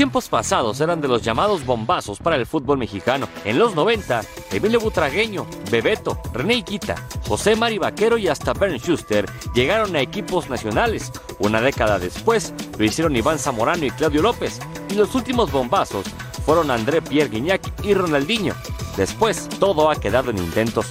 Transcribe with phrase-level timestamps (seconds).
[0.00, 3.28] Tiempos pasados eran de los llamados bombazos para el fútbol mexicano.
[3.44, 6.94] En los 90, Emilio Butragueño, Bebeto, René Iquita,
[7.28, 11.12] José Mari Vaquero y hasta Bernd Schuster llegaron a equipos nacionales.
[11.38, 14.60] Una década después, lo hicieron Iván Zamorano y Claudio López.
[14.88, 16.06] Y los últimos bombazos
[16.46, 18.54] fueron André Pierre Guignac y Ronaldinho.
[18.96, 20.86] Después, todo ha quedado en intentos.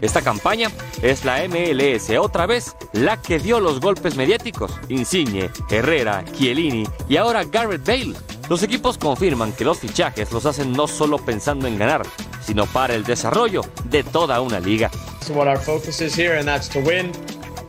[0.00, 0.70] Esta campaña
[1.02, 4.72] es la MLS otra vez la que dio los golpes mediáticos.
[4.88, 8.14] Insigne, Herrera, Chiellini y ahora Garrett Bale.
[8.48, 12.02] Los equipos confirman que los fichajes los hacen no solo pensando en ganar,
[12.40, 14.90] sino para el desarrollo de toda una liga.
[15.24, 17.12] So what our focus is here, and that's to win,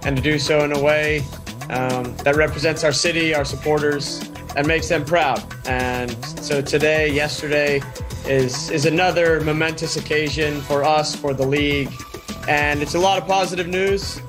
[0.04, 1.24] and to do so in a way
[1.70, 4.22] um, that represents our city, our supporters,
[4.56, 5.44] and makes them proud.
[5.68, 6.10] And
[6.42, 7.82] so today, yesterday,
[8.26, 11.92] is is another momentous occasion for us, for the league,
[12.48, 14.22] and it's a lot of positive news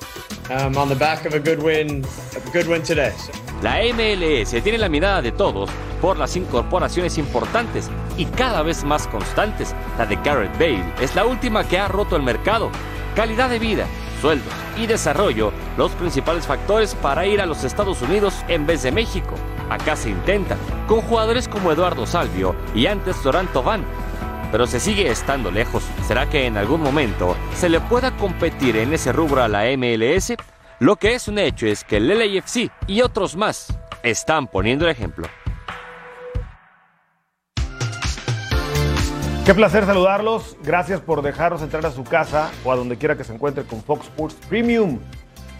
[0.51, 2.05] um, on the back of a good win,
[2.37, 3.13] a good win today.
[3.19, 3.33] So.
[3.63, 9.07] La MLS tiene la mirada de todos por las incorporaciones importantes y cada vez más
[9.07, 9.75] constantes.
[9.99, 12.71] La de Garrett Bale es la última que ha roto el mercado.
[13.15, 13.87] Calidad de vida,
[14.21, 18.91] sueldos y desarrollo, los principales factores para ir a los Estados Unidos en vez de
[18.91, 19.35] México.
[19.71, 20.57] Acá se intenta,
[20.89, 23.85] con jugadores como Eduardo Salvio y antes Doranto Van,
[24.53, 25.83] pero se sigue estando lejos.
[26.07, 30.35] ¿Será que en algún momento se le pueda competir en ese rubro a la MLS?
[30.79, 34.91] Lo que es un hecho es que el LAFC y otros más están poniendo el
[34.91, 35.27] ejemplo.
[39.47, 40.57] Qué placer saludarlos.
[40.63, 43.83] Gracias por dejarnos entrar a su casa o a donde quiera que se encuentre con
[43.83, 45.01] Fox Sports Premium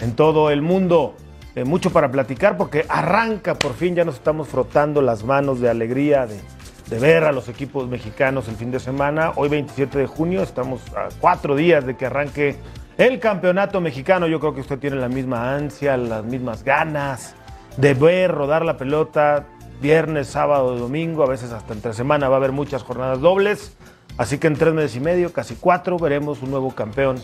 [0.01, 1.17] en todo el mundo.
[1.55, 5.69] Eh, mucho para platicar porque arranca por fin, ya nos estamos frotando las manos de
[5.69, 6.41] alegría de,
[6.89, 9.33] de ver a los equipos mexicanos el fin de semana.
[9.37, 12.57] Hoy 27 de junio, estamos a cuatro días de que arranque
[12.99, 14.27] el campeonato mexicano.
[14.27, 17.35] Yo creo que usted tiene la misma ansia, las mismas ganas
[17.77, 19.47] de ver rodar la pelota
[19.81, 23.77] viernes, sábado, domingo, a veces hasta entre semana va a haber muchas jornadas dobles.
[24.17, 27.19] Así que en tres meses y medio, casi cuatro, veremos un nuevo campeón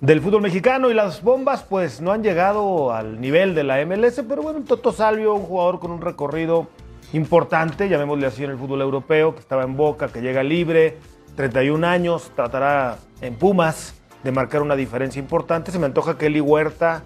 [0.00, 0.90] del fútbol mexicano.
[0.90, 4.92] Y las bombas, pues no han llegado al nivel de la MLS, pero bueno, Toto
[4.92, 6.68] Salvio, un jugador con un recorrido
[7.12, 10.98] importante, llamémosle así en el fútbol europeo, que estaba en Boca, que llega libre,
[11.36, 15.72] 31 años, tratará en Pumas de marcar una diferencia importante.
[15.72, 17.02] Se me antoja que Eli Huerta,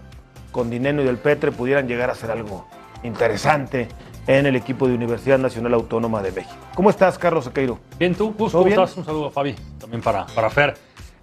[0.52, 2.66] con Dineno y Del Petre pudieran llegar a hacer algo
[3.02, 3.88] interesante
[4.26, 6.56] en el equipo de Universidad Nacional Autónoma de México.
[6.74, 7.78] ¿Cómo estás, Carlos Sequeiro?
[7.98, 8.96] Bien, tú, Gus, ¿cómo estás?
[8.96, 10.74] Un saludo a Fabi, también para, para Fer.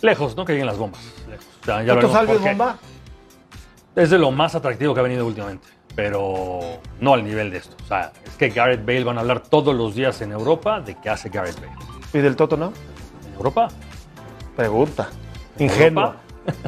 [0.02, 0.46] Lejos, ¿no?
[0.46, 1.02] Que lleguen las bombas.
[1.30, 1.46] Lejos.
[1.66, 2.50] Ya, ya ¿Toto veremos Salvio por es qué.
[2.50, 2.78] bomba?
[3.96, 6.59] Es de lo más atractivo que ha venido últimamente, pero
[7.00, 7.76] no al nivel de esto.
[7.84, 10.96] O sea, es que Garrett Bale van a hablar todos los días en Europa de
[10.96, 11.74] qué hace Garrett Bale.
[12.14, 12.74] ¿Y del Toto no?
[13.28, 13.68] ¿En Europa?
[14.56, 15.09] Pregunta.
[15.59, 16.18] Ingenua.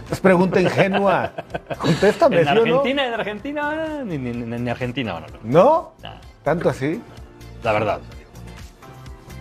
[0.10, 1.34] Es pregunta ingenua.
[1.78, 2.62] Contéstame, En ¿sí o no?
[2.62, 5.42] Argentina, en Argentina, ni, ni- ni- ni Argentina van a hablar.
[5.44, 5.92] ¿No?
[6.02, 7.02] Nah, ¿Tanto así?
[7.62, 8.00] la verdad.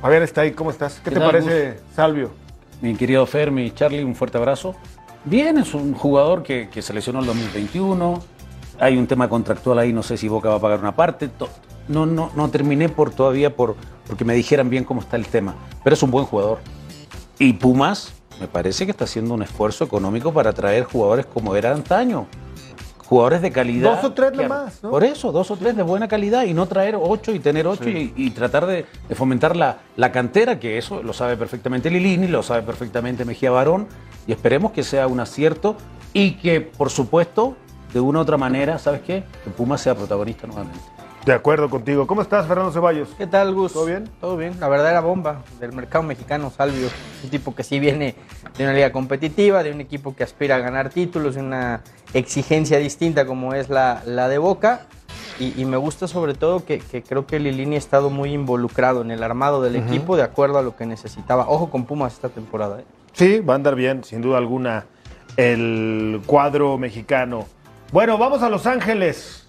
[0.01, 0.95] Fabián está ahí, ¿cómo estás?
[0.95, 2.33] ¿Qué, ¿Qué te tal, parece, Salvio?
[2.81, 4.75] Mi querido Fermi, Charlie, un fuerte abrazo.
[5.25, 8.23] Bien, es un jugador que, que seleccionó el 2021.
[8.81, 11.31] Hay un tema contractual ahí, no sé si Boca va a pagar una parte.
[11.89, 13.77] No, no, no terminé por todavía por,
[14.07, 15.55] porque me dijeran bien cómo está el tema.
[15.83, 16.59] Pero es un buen jugador.
[17.39, 21.73] Y Pumas, me parece que está haciendo un esfuerzo económico para traer jugadores como era
[21.73, 22.27] antaño.
[23.07, 23.97] Jugadores de calidad.
[23.97, 24.91] Dos o tres que- nomás, ¿no?
[24.91, 27.89] Por eso, dos o tres de buena calidad y no traer ocho y tener ocho
[27.91, 32.29] y, y tratar de, de fomentar la, la cantera, que eso lo sabe perfectamente Lilini,
[32.29, 33.87] lo sabe perfectamente Mejía Barón,
[34.27, 35.77] y esperemos que sea un acierto
[36.15, 37.57] y que, por supuesto,
[37.95, 39.23] de una u otra manera, ¿sabes qué?
[39.45, 40.81] Que Pumas sea protagonista nuevamente.
[41.25, 42.07] De acuerdo contigo.
[42.07, 43.09] ¿Cómo estás, Fernando Ceballos?
[43.17, 43.73] ¿Qué tal, Gus?
[43.73, 44.11] ¿Todo bien?
[44.21, 44.59] Todo bien.
[44.61, 46.89] La verdadera bomba del mercado mexicano, Salvio.
[47.23, 48.17] Un tipo que sí viene
[48.59, 51.83] de una liga competitiva, de un equipo que aspira a ganar títulos, de una
[52.13, 54.83] exigencia distinta como es la, la de Boca.
[55.39, 59.01] Y, y me gusta sobre todo que, que creo que Lilini ha estado muy involucrado
[59.01, 61.49] en el armado del equipo de acuerdo a lo que necesitaba.
[61.49, 62.81] Ojo con Pumas esta temporada.
[62.81, 62.85] ¿eh?
[63.13, 64.85] Sí, va a andar bien, sin duda alguna,
[65.37, 67.47] el cuadro mexicano.
[67.95, 69.47] Bueno, vamos a Los Ángeles.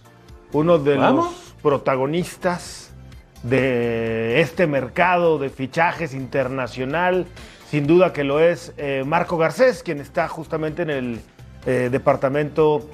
[0.54, 1.26] Uno de Vamos.
[1.26, 2.94] los protagonistas
[3.42, 7.26] de este mercado de fichajes internacional,
[7.72, 11.22] sin duda que lo es eh, Marco Garcés, quien está justamente en el
[11.66, 12.88] eh, departamento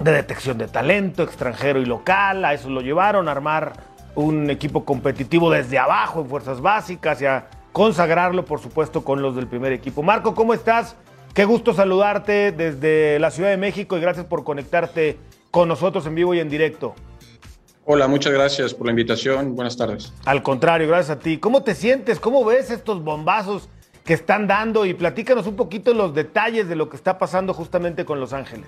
[0.00, 2.44] de detección de talento extranjero y local.
[2.44, 3.74] A eso lo llevaron, a armar
[4.16, 9.36] un equipo competitivo desde abajo en fuerzas básicas y a consagrarlo, por supuesto, con los
[9.36, 10.02] del primer equipo.
[10.02, 10.96] Marco, ¿cómo estás?
[11.34, 15.16] Qué gusto saludarte desde la Ciudad de México y gracias por conectarte
[15.50, 16.94] con nosotros en vivo y en directo.
[17.84, 19.54] Hola, muchas gracias por la invitación.
[19.54, 20.12] Buenas tardes.
[20.24, 21.38] Al contrario, gracias a ti.
[21.38, 22.18] ¿Cómo te sientes?
[22.20, 23.68] ¿Cómo ves estos bombazos
[24.04, 24.84] que están dando?
[24.86, 28.66] Y platícanos un poquito los detalles de lo que está pasando justamente con Los Ángeles.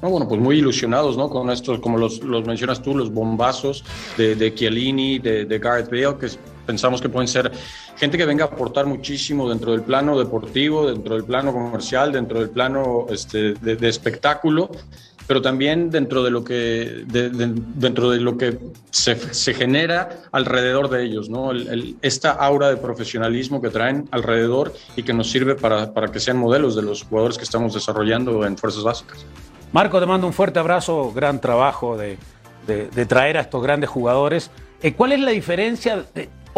[0.00, 1.28] bueno, pues muy ilusionados, ¿no?
[1.28, 3.84] Con estos, como los, los mencionas tú, los bombazos
[4.16, 6.26] de, de Chiellini, de, de Gareth Bale, que
[6.66, 7.50] pensamos que pueden ser
[7.96, 12.40] gente que venga a aportar muchísimo dentro del plano deportivo, dentro del plano comercial, dentro
[12.40, 14.70] del plano este, de, espectáculo
[15.26, 18.58] pero también dentro de lo que, de, de, dentro de lo que
[18.90, 19.16] se,
[19.54, 21.50] genera alrededor de ellos, ¿no?
[22.00, 26.36] Esta aura de profesionalismo que traen alrededor y que nos sirve para, para que sean
[26.36, 29.26] modelos de los jugadores que estamos desarrollando en Fuerzas Básicas.
[29.72, 32.18] Marco, te mando un fuerte abrazo, gran trabajo de,
[32.66, 34.50] de, traer a estos grandes jugadores.
[34.82, 36.04] Eh, ¿Cuál es la diferencia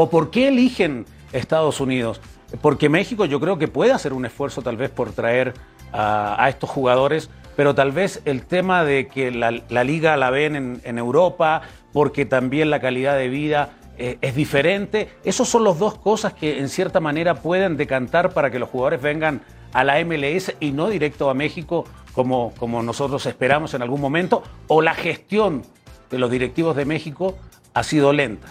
[0.00, 2.20] o por qué eligen Estados Unidos?
[2.62, 5.54] Porque México yo creo que puede hacer un esfuerzo tal vez por traer
[5.92, 9.50] a, estos jugadores pero tal vez el tema de que la,
[9.82, 11.62] liga la ven en, en, Europa,
[11.92, 16.60] porque también la calidad de vida eh, es diferente, esos son las dos cosas que
[16.60, 19.42] en cierta manera pueden decantar para que los jugadores vengan
[19.72, 24.44] a la MLS y no directo a México como, como nosotros esperamos en algún momento,
[24.68, 25.64] o la gestión
[26.10, 27.36] de los directivos de México
[27.74, 28.46] ha sido lenta.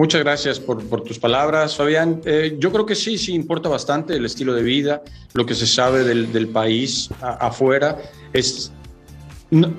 [0.00, 2.22] Muchas gracias por, tus palabras, Fabián.
[2.24, 5.02] Eh, yo creo que sí, sí importa bastante el estilo de vida,
[5.34, 7.98] lo que se sabe del, país afuera.
[8.32, 8.72] Es,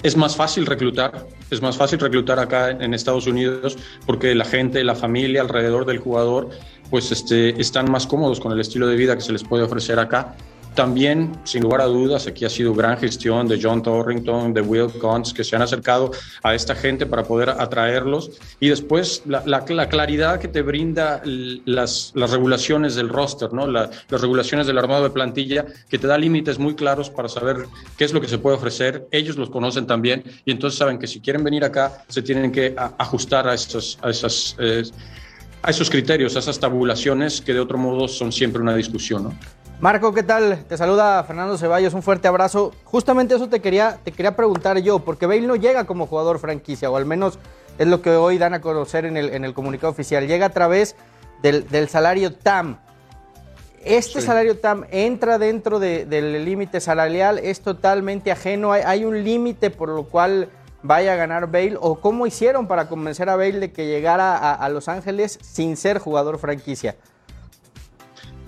[0.04, 4.84] es más fácil reclutar, es más fácil reclutar acá en Estados Unidos porque la gente,
[4.84, 6.52] la familia alrededor del jugador,
[6.92, 9.98] pues este, están más cómodos con el estilo de vida que se les puede ofrecer
[9.98, 10.36] acá.
[10.76, 14.88] También, sin lugar a dudas, aquí ha sido gran gestión de John Torrington, de Will
[15.02, 16.12] Guns, que se han acercado
[16.44, 18.32] a esta gente para poder atraerlos.
[18.62, 23.68] Y después, la, la, la claridad que te brinda las, regulaciones del roster, ¿no?
[23.68, 27.66] La, las regulaciones del armado de plantilla, que te da límites muy claros para saber
[27.98, 29.08] qué es lo que se puede ofrecer.
[29.12, 32.74] Ellos los conocen también y entonces saben que si quieren venir acá, se tienen que
[32.98, 33.56] ajustar a.
[33.56, 34.84] Eh,
[35.64, 39.61] a esos criterios, a esas tabulaciones que de otro modo son siempre una discusión, ¿no?
[39.82, 40.64] Marco, ¿qué tal?
[40.70, 42.72] Te saluda Fernando Ceballos, un fuerte abrazo.
[42.84, 46.92] Justamente eso te quería, te quería preguntar yo, porque Bale no llega como jugador franquicia,
[46.92, 47.40] o al menos
[47.80, 50.28] es lo que hoy dan a conocer en el, en el comunicado oficial.
[50.28, 50.96] Llega a través
[51.42, 52.78] del, del salario TAM.
[53.84, 54.28] ¿Este sí.
[54.28, 57.40] salario TAM entra dentro de, del límite salarial?
[57.40, 58.74] ¿Es totalmente ajeno?
[58.74, 60.50] ¿Hay, hay un límite por lo cual
[60.84, 61.80] vaya a ganar Bale?
[61.82, 65.76] ¿O cómo hicieron para convencer a Bale de que llegara a, a Los Ángeles sin
[65.76, 66.98] ser jugador franquicia?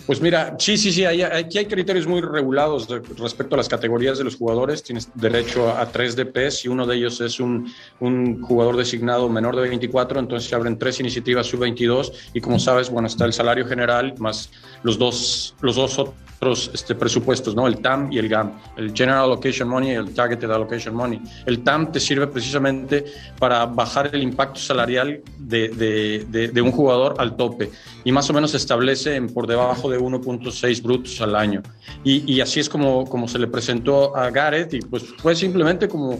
[0.05, 3.69] Pues mira, sí, sí, sí, hay, aquí hay criterios muy regulados de, respecto a las
[3.69, 4.83] categorías de los jugadores.
[4.83, 7.71] Tienes derecho a, a tres DPs y uno de ellos es un,
[8.01, 12.89] un, jugador designado menor de 24, entonces se abren tres iniciativas sub-22 y como sabes,
[12.89, 14.49] bueno, está el salario general más
[14.83, 15.97] los dos, los dos
[16.43, 17.67] otros este, presupuestos, ¿no?
[17.67, 21.21] El TAM y el GAM, el General Allocation Money y el Targeted Allocation Money.
[21.45, 23.05] El TAM te sirve precisamente
[23.39, 27.69] para bajar el impacto salarial de, de, de, un jugador al tope
[28.03, 31.61] y más o menos se establece en por debajo de 1.6 brutos al año.
[32.03, 36.19] Y, así es como, como se le presentó a Gareth y pues fue simplemente como,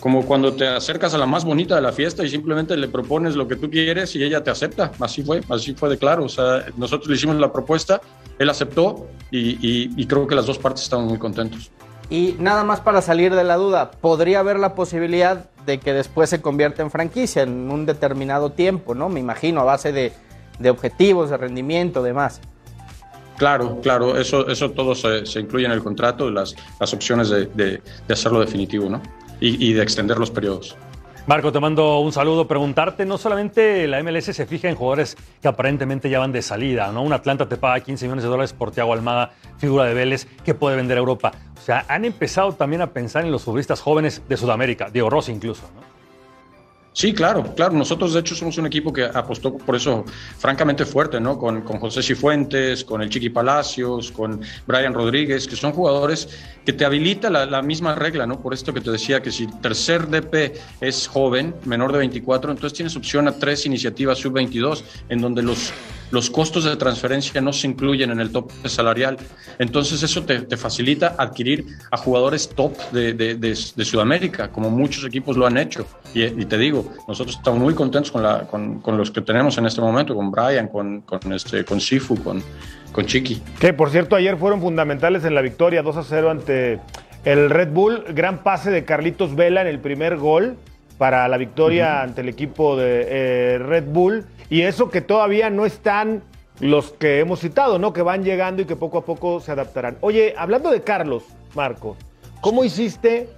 [0.00, 3.36] como cuando te acercas a la más bonita de la fiesta y simplemente le propones
[3.36, 4.92] lo que tú quieres y ella te acepta.
[5.00, 6.24] Así fue, así fue de claro.
[6.24, 8.00] O sea, nosotros le hicimos la propuesta,
[8.38, 11.70] él aceptó y creo que las dos partes estaban muy contentos.
[12.10, 16.30] Y nada más para salir de la duda, ¿podría haber la posibilidad de que después
[16.30, 19.10] se convierta en franquicia en un determinado tiempo, ¿no?
[19.10, 20.12] Me imagino, a base de,
[20.58, 22.40] de objetivos, de rendimiento, demás.
[23.38, 27.80] Claro, claro, eso, eso todo se, incluye en el contrato, las, las opciones de, de,
[28.10, 29.00] hacerlo definitivo, ¿no?
[29.40, 30.76] Y, y, de extender los periodos.
[31.28, 32.48] Marco, te mando un saludo.
[32.48, 36.90] Preguntarte, no solamente la MLS se fija en jugadores que aparentemente ya van de salida,
[36.90, 37.02] ¿no?
[37.02, 40.54] Un Atlanta te paga 15 millones de dólares por Thiago Almada, figura de Vélez, que
[40.54, 41.32] puede vender a Europa.
[41.56, 45.30] O sea, han empezado también a pensar en los futbolistas jóvenes de Sudamérica, Diego Rossi
[45.30, 45.97] incluso, ¿no?
[46.98, 47.74] Sí, claro, claro.
[47.74, 50.04] Nosotros, de hecho, somos un equipo que apostó por eso
[50.36, 51.38] francamente fuerte, ¿no?
[51.38, 56.28] Con, con José Cifuentes, con el Chiqui Palacios, con Brian Rodríguez, que son jugadores
[56.66, 58.42] que te habilita la, la, misma regla, ¿no?
[58.42, 62.76] Por esto que te decía que si tercer DP es joven, menor de 24, entonces
[62.76, 65.72] tienes opción a tres iniciativas sub-22, en donde los,
[66.10, 69.16] los costos de transferencia no se incluyen en el tope salarial.
[69.58, 75.04] Entonces eso te, te facilita adquirir a jugadores top de, de, de, Sudamérica, como muchos
[75.04, 75.86] equipos lo han hecho.
[76.14, 79.58] Y, y te digo, nosotros estamos muy contentos con, la, con, con, los que tenemos
[79.58, 82.42] en este momento, con Brian, con, con, este, con Sifu, con,
[82.92, 83.42] con Chiqui.
[83.58, 86.80] Que por cierto ayer fueron fundamentales en la victoria 2 a 0 ante
[87.24, 88.04] el Red Bull.
[88.14, 90.56] Gran pase de Carlitos Vela en el primer gol
[90.98, 92.02] para la victoria uh -huh.
[92.02, 94.26] ante el equipo de eh, Red Bull.
[94.50, 96.22] Y eso que todavía no están
[96.60, 97.92] los que hemos citado, ¿no?
[97.92, 99.96] Que van llegando y que poco a poco se adaptarán.
[100.00, 101.22] Oye, hablando de Carlos,
[101.54, 101.96] Marco,
[102.40, 103.28] ¿cómo hiciste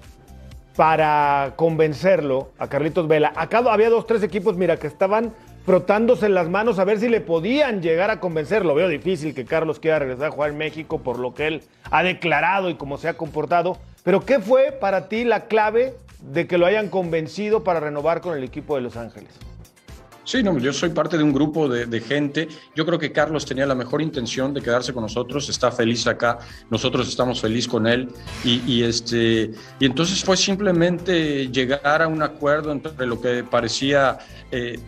[0.77, 3.33] para convencerlo a Carlitos Vela?
[3.37, 5.35] Acá había dos, tres equipos, mira, que estaban
[5.67, 8.75] frotándose las manos a ver si le podían llegar a convencerlo.
[8.75, 12.03] Veo difícil que Carlos quiera regresar a jugar en México por lo que él ha
[12.03, 13.77] declarado y cómo se ha comportado.
[14.03, 18.37] Pero ¿qué fue para ti la clave de que lo hayan convencido para renovar con
[18.37, 19.31] el equipo de Los Ángeles?
[20.31, 22.47] Sí, no, yo soy parte de un grupo de, gente.
[22.77, 26.39] Yo creo que Carlos tenía la mejor intención de quedarse con nosotros, está feliz acá,
[26.71, 28.09] nosotros estamos felices con él.
[28.45, 29.51] Y, este,
[29.81, 34.19] y entonces fue simplemente llegar a un acuerdo entre lo que parecía
[34.53, 34.79] eh,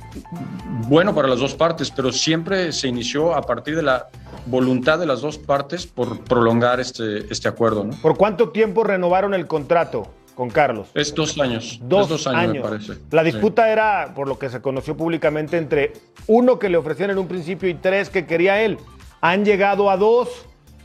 [0.87, 4.11] bueno para las dos partes, pero siempre se inició a partir de la
[4.47, 7.91] voluntad de las dos partes por prolongar este, este acuerdo.
[8.01, 10.09] ¿Por cuánto tiempo renovaron el contrato?
[10.35, 10.89] Con Carlos.
[10.95, 11.79] Es dos años.
[11.83, 12.95] Dos, años, me parece.
[13.11, 15.93] La disputa era, por lo que se conoció públicamente, entre
[16.27, 18.79] uno que le ofrecían en un principio y tres que quería él.
[19.21, 20.29] Han llegado a dos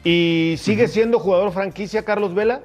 [0.03, 2.61] y sigue siendo jugador franquicia Carlos Vela.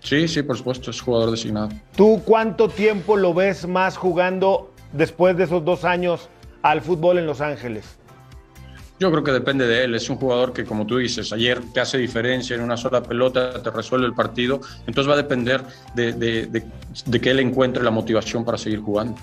[0.00, 1.68] Sí, sí, por supuesto, es jugador designado.
[1.96, 6.28] ¿Tú cuánto tiempo lo ves más jugando después de esos dos años
[6.62, 7.98] al fútbol en Los Ángeles?
[9.02, 9.96] Yo creo que depende de él.
[9.96, 13.60] Es un jugador que, como tú dices, ayer te hace diferencia en una sola pelota,
[13.60, 14.60] te resuelve el partido.
[14.86, 15.64] Entonces va a depender
[15.96, 16.62] de,
[17.20, 19.16] que él encuentre la motivación para seguir jugando.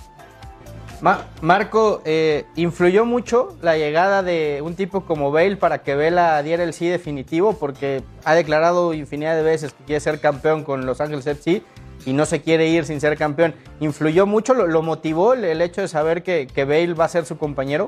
[1.42, 6.66] Marco, eh, ¿influyó mucho la llegada de un tipo como Bale para que Vela diera
[6.66, 7.58] el sí definitivo?
[7.58, 11.64] Porque ha declarado infinidad de veces que quiere ser campeón con Los Ángeles FC
[12.06, 13.56] y no se quiere ir sin ser campeón.
[13.80, 14.54] ¿Influyó mucho?
[14.54, 17.88] ¿Lo, motivó el, hecho de saber que Bale va a ser su compañero?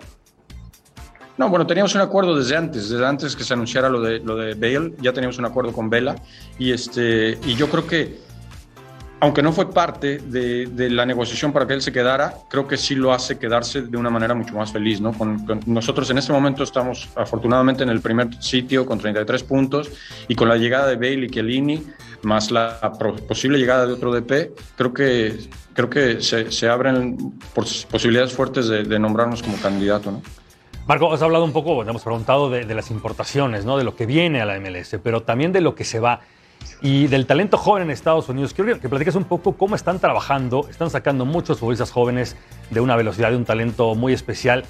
[1.37, 4.35] No, bueno, teníamos un acuerdo desde antes, desde antes que se anunciara lo de, lo
[4.35, 6.15] de Bale, ya teníamos un acuerdo con Vela
[6.59, 8.19] y, este, y yo creo que,
[9.21, 12.95] aunque no fue parte de, la negociación para que él se quedara, creo que sí
[12.95, 15.13] lo hace quedarse de una manera mucho más feliz, ¿no?
[15.13, 19.89] Con, nosotros en este momento estamos afortunadamente en el primer sitio con 33 puntos
[20.27, 21.83] y con la llegada de Bale y Chiellini,
[22.23, 22.79] más la
[23.27, 25.39] posible llegada de otro DP, creo que,
[25.73, 27.17] creo que se, se abren
[27.53, 30.21] posibilidades fuertes de, de nombrarnos como candidato, ¿no?
[30.91, 33.77] Marco, has hablado un poco, hemos preguntado de, las importaciones, ¿no?
[33.77, 36.19] de lo que viene a la MLS, pero también de lo que se va
[36.81, 38.53] y del talento joven en Estados Unidos.
[38.53, 40.67] Quiero que platiques un poco cómo están trabajando.
[40.69, 42.35] Están sacando muchos futbolistas jóvenes
[42.71, 44.65] de una velocidad, de un talento muy especial.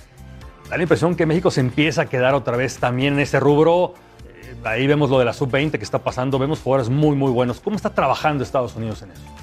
[0.69, 3.95] Da la impresión que México se empieza a quedar otra vez también en ese rubro.
[4.27, 6.37] Eh, ahí vemos lo de la sub-20 que está pasando.
[6.37, 7.59] Vemos jugadores muy, muy buenos.
[7.59, 9.40] ¿Cómo está trabajando Estados Unidos en eso?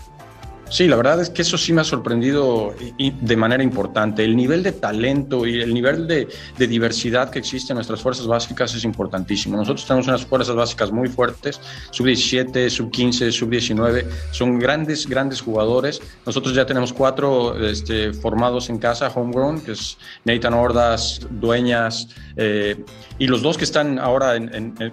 [0.71, 4.25] Sí, la verdad es que eso sí me ha sorprendido de manera importante.
[4.25, 8.75] El nivel de talento y el nivel de, diversidad que existe en nuestras fuerzas básicas
[8.75, 9.57] es importantísimo.
[9.57, 11.61] Nosotros tenemos unas fuerzas básicas muy fuertes,
[11.91, 16.03] sub-17, sub-15, sub-19, son grandes, grandes jugadores.
[16.27, 22.77] Nosotros ya tenemos cuatro este, formados en casa, homegrown, que es Nathan Ordas, Dueñas, eh,
[23.19, 24.35] y los dos que están ahora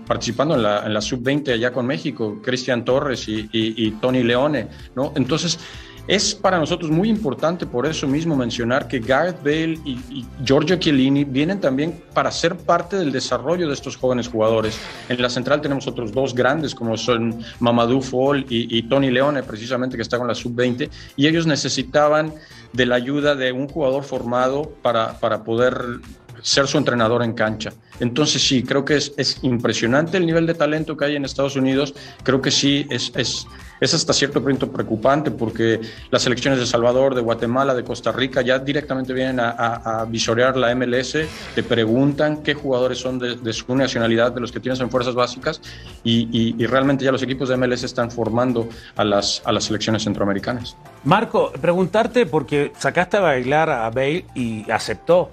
[0.08, 0.64] participando en
[0.94, 5.14] la, sub-20 allá con México, Cristian Torres y, Tony Leone, ¿no?
[5.16, 5.60] Entonces,
[6.08, 11.24] es para nosotros muy importante por eso mismo mencionar que Gareth Bale y, Giorgio Chiellini
[11.24, 14.80] vienen también para ser parte del desarrollo de estos jóvenes jugadores.
[15.10, 19.44] En la central tenemos otros dos grandes como son Mamadou Fall y, y Tony Leone,
[19.44, 22.34] precisamente que está con la sub-20, y ellos necesitaban
[22.74, 26.00] de la ayuda de un jugador formado para, para poder
[26.42, 27.74] ser su entrenador en cancha.
[28.00, 31.56] Entonces sí, creo que es, es, impresionante el nivel de talento que hay en Estados
[31.56, 31.96] Unidos.
[32.24, 33.48] Creo que sí, es, es,
[33.80, 38.42] es hasta cierto punto preocupante porque las selecciones de Salvador, de Guatemala, de Costa Rica
[38.42, 41.18] ya directamente vienen a, visorear la MLS,
[41.54, 45.62] te preguntan qué jugadores son de, su nacionalidad, de los que tienes en fuerzas básicas
[46.04, 50.04] y, y, realmente ya los equipos de MLS están formando a las, a las selecciones
[50.04, 50.76] centroamericanas.
[51.04, 55.30] Marco, preguntarte porque sacaste a bailar a Bale y aceptó.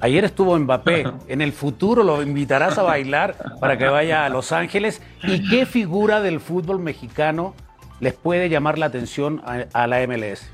[0.00, 1.06] Ayer estuvo Mbappé.
[1.28, 5.00] En el futuro lo invitarás a bailar para que vaya a Los Ángeles.
[5.22, 7.54] ¿Y qué figura del fútbol mexicano
[8.00, 10.48] les puede llamar la atención a, la MLS?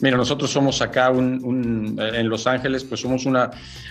[0.00, 3.50] Mira, nosotros somos acá en Los Ángeles, pues somos una,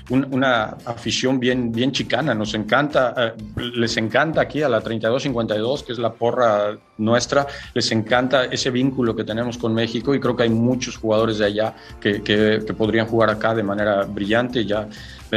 [0.10, 2.36] una afición bien, bien chicana.
[2.36, 3.34] Nos encanta, eh,
[3.76, 9.16] les encanta aquí a la 3252, que es la porra nuestra, les encanta ese vínculo
[9.16, 13.08] que tenemos con México y creo que hay muchos jugadores de allá que, que, podrían
[13.08, 14.66] jugar acá de manera brillante.
[14.66, 14.88] Ya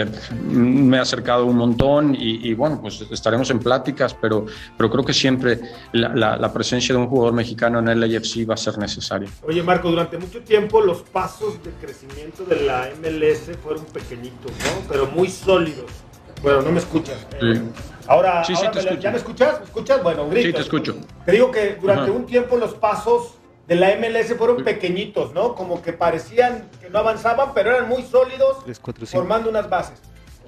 [0.05, 5.13] me he acercado un montón y, bueno, pues estaremos en pláticas, pero, pero creo que
[5.13, 5.61] siempre
[5.93, 9.29] la, la, presencia de un jugador mexicano en el AFC va a ser necesaria.
[9.43, 14.89] Oye Marco, durante mucho tiempo los pasos de crecimiento de la MLS fueron pequeñitos, ¿no?
[14.89, 15.91] Pero muy sólidos.
[16.43, 17.27] Bueno, no me escuchas.
[17.41, 17.61] Sí.
[18.07, 18.43] Ahora,
[19.01, 19.61] ¿ya me escuchas?
[19.61, 20.03] ¿Me escuchas?
[20.03, 20.49] Bueno, grito.
[20.49, 20.97] Sí, te escucho.
[21.25, 23.36] Te digo que durante un tiempo los pasos
[23.67, 25.55] de la MLS fueron pequeñitos, ¿no?
[25.55, 28.59] Como que parecían que no avanzaban, pero eran muy sólidos,
[29.11, 30.01] formando unas bases.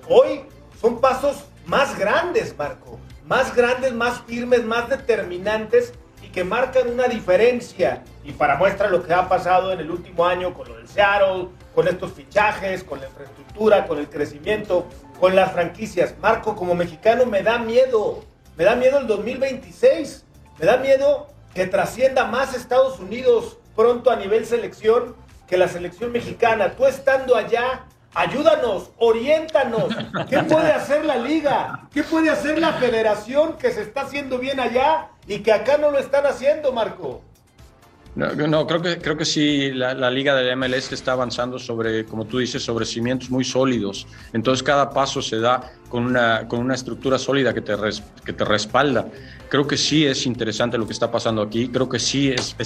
[0.09, 0.43] Hoy
[0.81, 2.99] son pasos más grandes, Marco.
[3.27, 8.05] Más grandes, más firmes, más determinantes y que marcan una diferencia.
[8.25, 11.49] Y para muestra lo que ha pasado en el último año con lo del Seattle,
[11.75, 14.87] con estos fichajes, con la infraestructura, con el crecimiento,
[15.21, 16.15] con las franquicias.
[16.21, 18.25] Marco, como mexicano me da miedo.
[18.57, 20.25] Me da miedo el 2026
[20.59, 25.17] Me da miedo que trascienda más Estados Unidos pronto a nivel selección
[25.49, 26.77] que la selección mexicana.
[26.77, 27.85] Tú estando allá,
[28.15, 29.93] ayúdanos, oriéntanos.
[30.31, 31.89] ¿Qué puede hacer la liga?
[31.93, 35.91] ¿Qué puede hacer la federación que se está haciendo bien allá y que acá no
[35.91, 37.23] lo están haciendo, Marco?
[38.19, 42.25] No, creo que creo que sí la, la, liga del MLS está avanzando sobre, como
[42.25, 44.09] tú dices, sobre cimientos muy sólidos.
[44.33, 48.33] Entonces cada paso se da con una, con una estructura sólida que te, res, que
[48.33, 49.07] te respalda.
[49.49, 51.69] Creo que sí es interesante lo que está pasando aquí.
[51.69, 52.57] Creo que sí es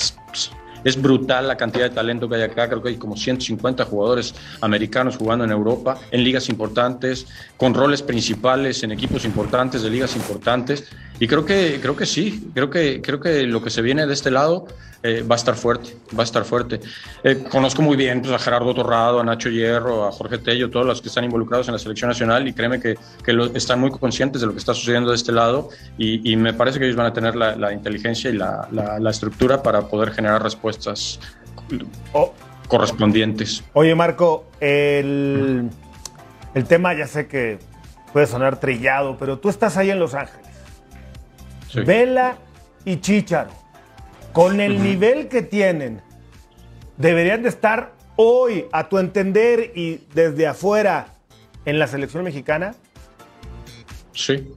[0.84, 2.68] es brutal la cantidad de talento que hay acá.
[2.68, 8.02] Creo que hay como 150 jugadores americanos jugando en Europa, en ligas importantes, con roles
[8.02, 10.88] principales, en equipos importantes, de ligas importantes.
[11.20, 14.14] Y creo que, creo que sí, creo que, creo que lo que se viene de
[14.14, 14.66] este lado
[15.04, 16.80] eh, va a estar fuerte, va a estar fuerte.
[17.24, 20.86] Eh, conozco muy bien pues, a Gerardo Torrado, a Nacho Hierro, a Jorge Tello, todos
[20.86, 24.40] los que están involucrados en la selección nacional y créeme que, que están muy conscientes
[24.40, 27.12] de lo que está sucediendo de este lado y, me parece que ellos van a
[27.12, 30.71] tener la, inteligencia y la, estructura para poder generar respuestas
[32.12, 32.32] oh.
[32.68, 33.64] correspondientes.
[33.72, 35.70] Oye Marco, el,
[36.54, 37.58] el tema ya sé que
[38.12, 40.46] puede sonar trillado, pero tú estás ahí en Los Ángeles.
[41.68, 41.80] Sí.
[41.80, 42.36] Vela
[42.84, 43.62] y Chicharo
[44.32, 44.82] con el uh -huh.
[44.82, 46.00] nivel que tienen,
[46.96, 51.08] deberían de estar hoy, a tu entender, y desde afuera
[51.64, 52.74] en la selección mexicana.
[54.12, 54.52] Sí.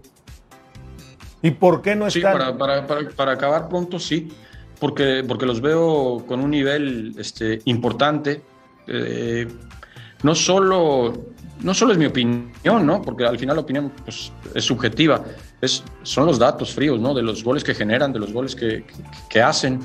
[1.42, 2.34] ¿Y por qué no sí, están?
[2.34, 4.32] Para, para, para, para, acabar pronto, sí.
[4.86, 8.44] Porque, porque los veo con un nivel este, importante.
[8.86, 9.48] Eh,
[10.22, 11.12] no solo
[11.62, 13.02] no solo es mi opinión, ¿no?
[13.02, 15.24] Porque al final la opinión pues, es subjetiva,
[15.60, 17.16] es, son los datos fríos, ¿no?
[17.16, 18.94] De los goles que generan, de los goles que, que,
[19.28, 19.80] que hacen.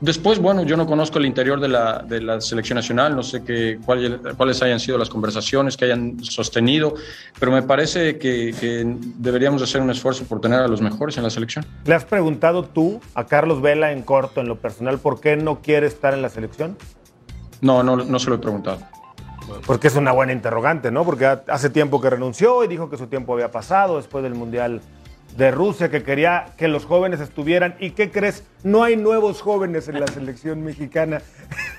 [0.00, 3.44] Después, bueno, yo no conozco el interior de la, de la selección nacional, no sé
[3.44, 6.94] qué, cuál, cuáles hayan sido las conversaciones que hayan sostenido,
[7.38, 8.84] pero me parece que, que,
[9.16, 11.64] deberíamos hacer un esfuerzo por tener a los mejores en la selección.
[11.84, 15.60] ¿Le has preguntado tú a Carlos Vela en corto, en lo personal, por qué no
[15.60, 16.76] quiere estar en la selección?
[17.60, 18.78] No, no, no se lo he preguntado.
[19.66, 21.04] Porque es una buena interrogante, ¿no?
[21.04, 24.80] Porque hace tiempo que renunció y dijo que su tiempo había pasado después del Mundial
[25.36, 27.74] de Rusia, que quería que los jóvenes estuvieran.
[27.80, 28.44] ¿Y qué crees?
[28.62, 31.22] No hay nuevos jóvenes en la selección mexicana.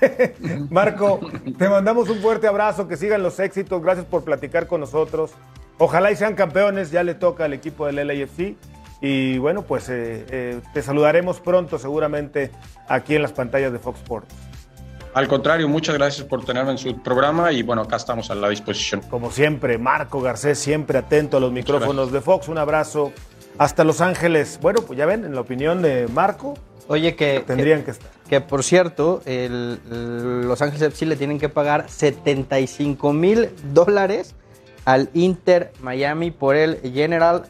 [0.70, 1.20] Marco,
[1.58, 3.82] te mandamos un fuerte abrazo, que sigan los éxitos.
[3.82, 5.32] Gracias por platicar con nosotros.
[5.78, 8.56] Ojalá y sean campeones, ya le toca al equipo del LAFC.
[9.00, 12.50] Y bueno, pues eh, eh, te saludaremos pronto, seguramente,
[12.88, 14.34] aquí en las pantallas de Fox Sports.
[15.12, 18.50] Al contrario, muchas gracias por tenerme en su programa y bueno, acá estamos a la
[18.50, 19.00] disposición.
[19.08, 22.48] Como siempre, Marco Garcés, siempre atento a los micrófonos de Fox.
[22.48, 23.12] Un abrazo
[23.58, 24.58] hasta Los Ángeles.
[24.60, 26.54] Bueno, pues ya ven, en la opinión de Marco,
[26.88, 27.42] Oye, que.
[27.46, 28.10] tendrían que, que, estar.
[28.28, 34.34] Que por cierto, el, el Los Ángeles FC le tienen que pagar 75 mil dólares
[34.84, 37.44] al Inter Miami por el General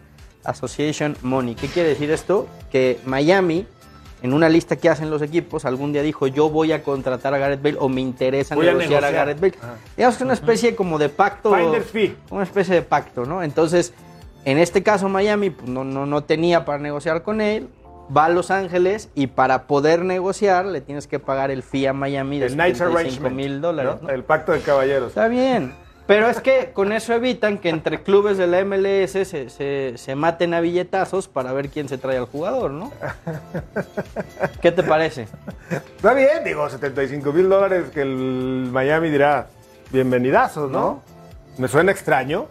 [0.45, 1.55] Association Money.
[1.55, 2.47] ¿Qué quiere decir esto?
[2.71, 3.67] Que Miami
[4.23, 7.39] en una lista que hacen los equipos, algún día dijo yo voy a contratar a
[7.39, 9.55] Gareth Bale o me interesa voy negociar a, a, Gareth Bale.
[9.61, 9.75] Ajá.
[9.97, 11.55] Digamos que es una especie como de pacto.
[11.55, 12.17] Finder fee.
[12.31, 13.43] Una especie de pacto, ¿no?
[13.43, 13.93] Entonces,
[14.47, 17.69] en este caso Miami pues, no, no, no tenía para negociar con él,
[18.17, 21.93] va a Los Ángeles y para poder negociar le tienes que pagar el fee a
[21.93, 23.97] Miami de 75 mil dólares.
[24.09, 25.09] El pacto de caballeros.
[25.09, 25.75] Está bien.
[26.07, 30.15] Pero es que con eso evitan que entre clubes de la MLS se, se, se,
[30.15, 32.93] maten a billetazos para ver quién se trae al jugador, ¿no?
[34.63, 35.27] ¿Qué te parece?
[35.69, 39.49] Está bien, digo, 75 mil dólares que el Miami dirá,
[39.91, 40.81] bienvenidazos, ¿no?
[40.81, 41.03] ¿no?
[41.59, 42.47] Me suena extraño,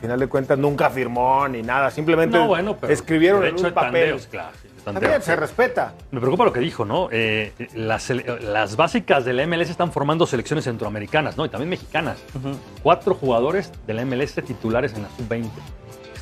[0.00, 3.92] final de cuentas nunca firmó ni nada, simplemente no, bueno, escribieron en un papel.
[3.92, 4.50] Tandeos, claro.
[4.84, 5.92] También se respeta.
[6.10, 7.08] Me preocupa lo que dijo, ¿no?
[7.12, 11.44] Eh, las, las, básicas de la MLS están formando selecciones centroamericanas, ¿no?
[11.44, 12.18] Y también mexicanas.
[12.34, 12.56] Uh -huh.
[12.82, 15.50] Cuatro jugadores de la MLS titulares en la sub-20.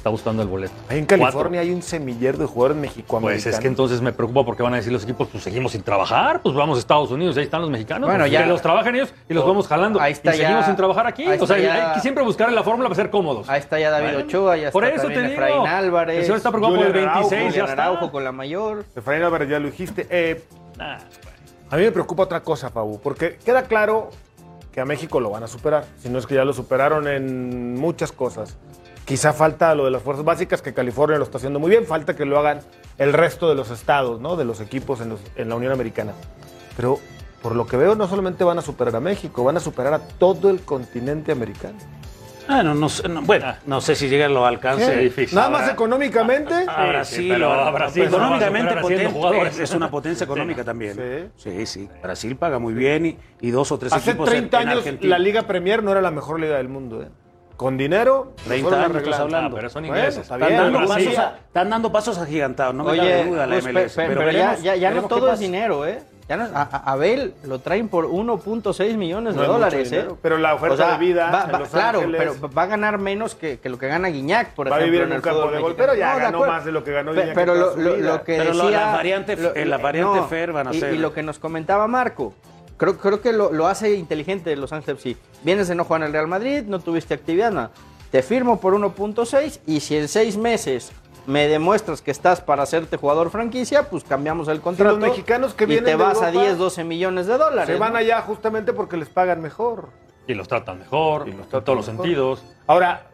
[0.09, 0.73] Está buscando el boleto.
[0.89, 1.61] Ahí en California Cuatro.
[1.61, 3.45] hay un semillero de jugadores mexicoamericanos.
[3.45, 5.83] Pues es que entonces me preocupa porque van a decir los equipos, pues seguimos sin
[5.83, 8.09] trabajar, pues vamos a Estados Unidos, ahí están los mexicanos.
[8.09, 8.45] Bueno, pues, ya.
[8.45, 10.01] Que los trabajan ellos y los oh, vamos jalando.
[10.01, 11.27] Ahí está y ya, seguimos sin trabajar aquí.
[11.27, 13.51] O sea, ya, hay que siempre buscar la fórmula para ser cómodos.
[13.51, 15.33] Ahí está ya David bueno, Ochoa, ya por está eso te digo.
[15.35, 16.17] Efraín Álvarez.
[16.17, 17.73] El señor está preocupado por el 26, Araujo, ya está.
[17.73, 18.87] Araujo con la mayor.
[18.97, 20.07] Efraín Álvarez, ya lo dijiste.
[20.09, 20.43] Eh,
[20.79, 20.97] nah,
[21.69, 24.09] a mí me preocupa otra cosa, Pau, porque queda claro
[24.73, 27.75] que a México lo van a superar, si no es que ya lo superaron en
[27.75, 28.57] muchas cosas.
[29.09, 32.15] Quizá falta lo de las fuerzas básicas, que California lo está haciendo muy bien, falta
[32.15, 32.61] que lo hagan
[32.99, 34.37] el resto de los estados, ¿no?
[34.37, 36.13] de los equipos en, los, en la Unión Americana.
[36.77, 37.01] Pero
[37.41, 39.99] por lo que veo, no solamente van a superar a México, van a superar a
[40.01, 41.79] todo el continente americano.
[42.49, 44.95] Ah, no, no, no, bueno, no sé si llegan los alcances.
[44.95, 45.37] Sí, difícil.
[45.37, 46.53] Nada más económicamente.
[46.67, 50.67] A, a Brasil, sí, pero a Brasil económicamente potente, es una potencia económica sí.
[50.67, 51.31] también.
[51.37, 51.51] Sí.
[51.51, 51.89] sí, sí.
[52.03, 54.99] Brasil paga muy bien y, y dos o tres Hace equipos 30 en, años en
[55.09, 57.03] la Liga Premier no era la mejor liga del mundo.
[57.03, 57.09] ¿eh?
[57.59, 59.25] Con dinero, lo 30 fueron años estás arreglando.
[59.37, 59.57] hablando.
[59.57, 60.23] Ah, pero son Bueno, ingleses.
[60.23, 63.55] está Están dando, pasos, a- están dando pasos agigantados, no me Oye, cabe duda la
[63.55, 63.95] pues, MLS.
[63.97, 66.01] pe- pe- pero, veremos- ya, ya, ya no todo es dinero, ¿eh?
[66.29, 70.07] Ya no, a, Abel lo traen por 1.6 millones No de dólares, ¿eh?
[70.23, 72.99] pero la oferta de vida va- en va- Los claro, Ángeles- pero va a ganar
[72.99, 74.93] menos que, que lo que gana Guiñac, por Va a ejemplo.
[74.93, 76.93] vivir en un el campo de gol, pero ya de ganó más de lo que
[76.93, 78.71] ganó Guiñac en Pero toda lo, lo- lo que Pero decía...
[78.71, 81.39] las variantes- lo- eh, las variantes Fer van a y, ser- y lo que nos
[81.41, 82.35] comentaba Marco,
[82.79, 85.17] creo, creo que lo, lo hace inteligente Los Ángeles sí.
[85.43, 87.71] Vienes de no jugar en el Real Madrid, no tuviste actividad, nada.
[88.11, 90.93] Te firmo por 1.6 y si en seis meses
[91.27, 94.97] me demuestras que estás para hacerte jugador franquicia, pues cambiamos el contrato.
[94.97, 97.67] mexicanos que y vienen te de vas a Europa 10, 12 millones de dólares.
[97.67, 97.99] Se van ¿no?
[97.99, 99.91] allá justamente porque les pagan mejor.
[100.27, 102.05] Y los tratan mejor, Y los en tratan todos los mejor.
[102.07, 102.45] sentidos.
[102.67, 103.09] Ahora,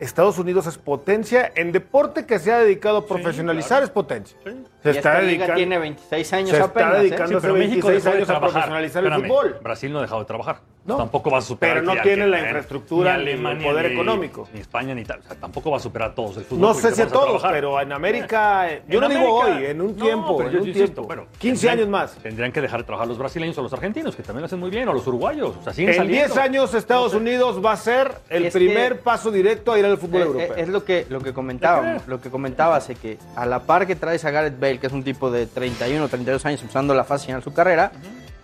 [0.00, 1.52] Estados Unidos es potencia.
[1.54, 3.84] En deporte que se ha dedicado a profesionalizar claro.
[3.84, 4.36] es potencia.
[4.44, 4.64] Sí.
[4.82, 5.54] Se Y está esta liga dedicando.
[5.54, 6.94] tiene 26 años se está apenas.
[6.94, 6.98] ¿eh?
[6.98, 8.50] dedicando- hace 26 dejó de años a trabajar.
[8.52, 9.56] profesionalizar el fútbol.
[9.62, 10.56] Brasil no ha dejado de trabajar.
[10.84, 10.96] No.
[10.96, 11.76] Tampoco va a superar.
[11.76, 14.48] Pero no a tiene la infraestructura ni ni el poder ni- económico.
[14.52, 15.20] Ni España ni tal.
[15.20, 16.60] O sea, tampoco va a superar a todos el fútbol.
[16.60, 19.58] No sé si a a todos, pero en América, eh, yo En no digo América-
[19.60, 21.06] hoy, en un No, tiempo, pero en yo un insisto, tiempo.
[21.08, 22.14] pero 15 tendrían- años más.
[22.20, 24.70] Tendrían que dejar de trabajar los brasileños o los argentinos, que también lo hacen muy
[24.70, 25.54] bien, o los uruguayos.
[25.56, 26.26] O sea, siguen En saliendo.
[26.26, 30.20] 10 años Estados Unidos va a ser el primer paso directo a ir al fútbol
[30.22, 30.56] Eh, europeo.
[30.56, 32.00] eh, Es lo que, lo que ¿De comentaba, qué?
[32.08, 34.92] lo que comentaba hace que a la par que traes a Gareth Bale, que es
[34.92, 37.92] un tipo de 31 o 32 años empezando la fase final de su carrera,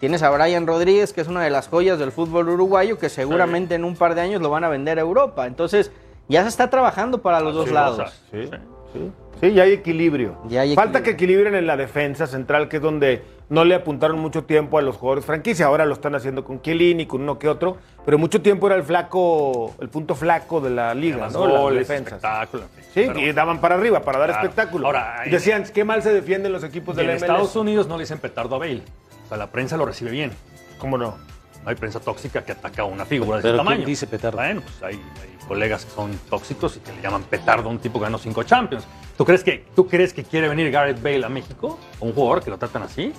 [0.00, 3.74] tienes a Brian Rodríguez, que es una de las joyas del fútbol uruguayo, que seguramente
[3.74, 5.46] en un par de años lo van a vender a Europa.
[5.46, 5.90] Entonces,
[6.28, 8.22] ya se está trabajando para los dos Sí, lados.
[8.30, 8.50] Sí,
[8.92, 9.10] sí.
[9.40, 10.36] Sí, ya hay equilibrio.
[10.48, 11.04] Ya hay Falta equilibrio.
[11.04, 14.82] que equilibren en la defensa central, que es donde no le apuntaron mucho tiempo a
[14.82, 15.66] los jugadores franquicia.
[15.66, 17.78] Ahora lo están haciendo con Chiellini, con uno que otro.
[18.04, 21.46] Pero mucho tiempo era el flaco, el punto flaco de la liga, ¿no?
[21.46, 22.14] Las goles, defensas.
[22.14, 22.62] espectáculo.
[22.64, 22.84] en.
[22.84, 24.42] Sí, Pero- y daban para arriba, para dar Claro.
[24.48, 24.86] espectáculo.
[24.86, 27.22] Ahora, y decían, qué mal se defienden los equipos de en la MLS.
[27.26, 28.82] Estados Unidos no le dicen petardo a Bale.
[29.24, 30.32] O sea, la prensa lo recibe bien.
[30.78, 31.16] ¿Cómo no?
[31.64, 33.86] No hay prensa tóxica que ataca a una figura de Pero ese ¿quién tamaño.
[33.86, 34.38] dice petardo?
[34.38, 37.78] Bueno, pues hay, hay colegas que son tóxicos y que le llaman petardo a un
[37.78, 38.86] tipo que ganó cinco Champions.
[39.16, 41.78] ¿Tú crees que, ¿Tú crees que quiere venir Gareth Bale a México?
[42.00, 43.12] ¿Un jugador que lo tratan así?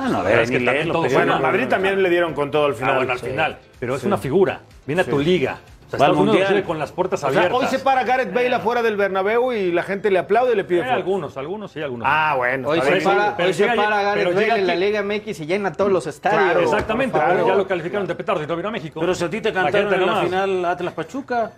[0.00, 2.10] Bueno, a ver, es ni que también leer los todo Bueno, a Madrid también le
[2.10, 2.90] dieron con todo al final.
[2.90, 3.58] ah, bueno, al final.
[3.78, 4.60] Pero es una figura.
[4.86, 5.58] Viene a tu liga.
[5.88, 7.60] O sea, Estados Unidos recibe con las puertas O sea, abiertas.
[7.62, 10.64] hoy se para Gareth Bale afuera del Bernabéu y la gente le aplaude y le
[10.64, 12.06] pide Eh, algunos, algunos sí, algunos.
[12.08, 12.68] Ah, bueno.
[12.68, 15.40] Hoy se para, pero hoy se llega- para Gareth pero Bale en la Liga MX
[15.40, 16.42] y llena todos los estadios.
[16.42, 19.00] Claro, Exactamente, pero ya lo calificaron de petardo y no vino a México.
[19.00, 20.24] Pero si a ti te cantaron en la nomás.
[20.26, 21.52] final Atlas Pachuca,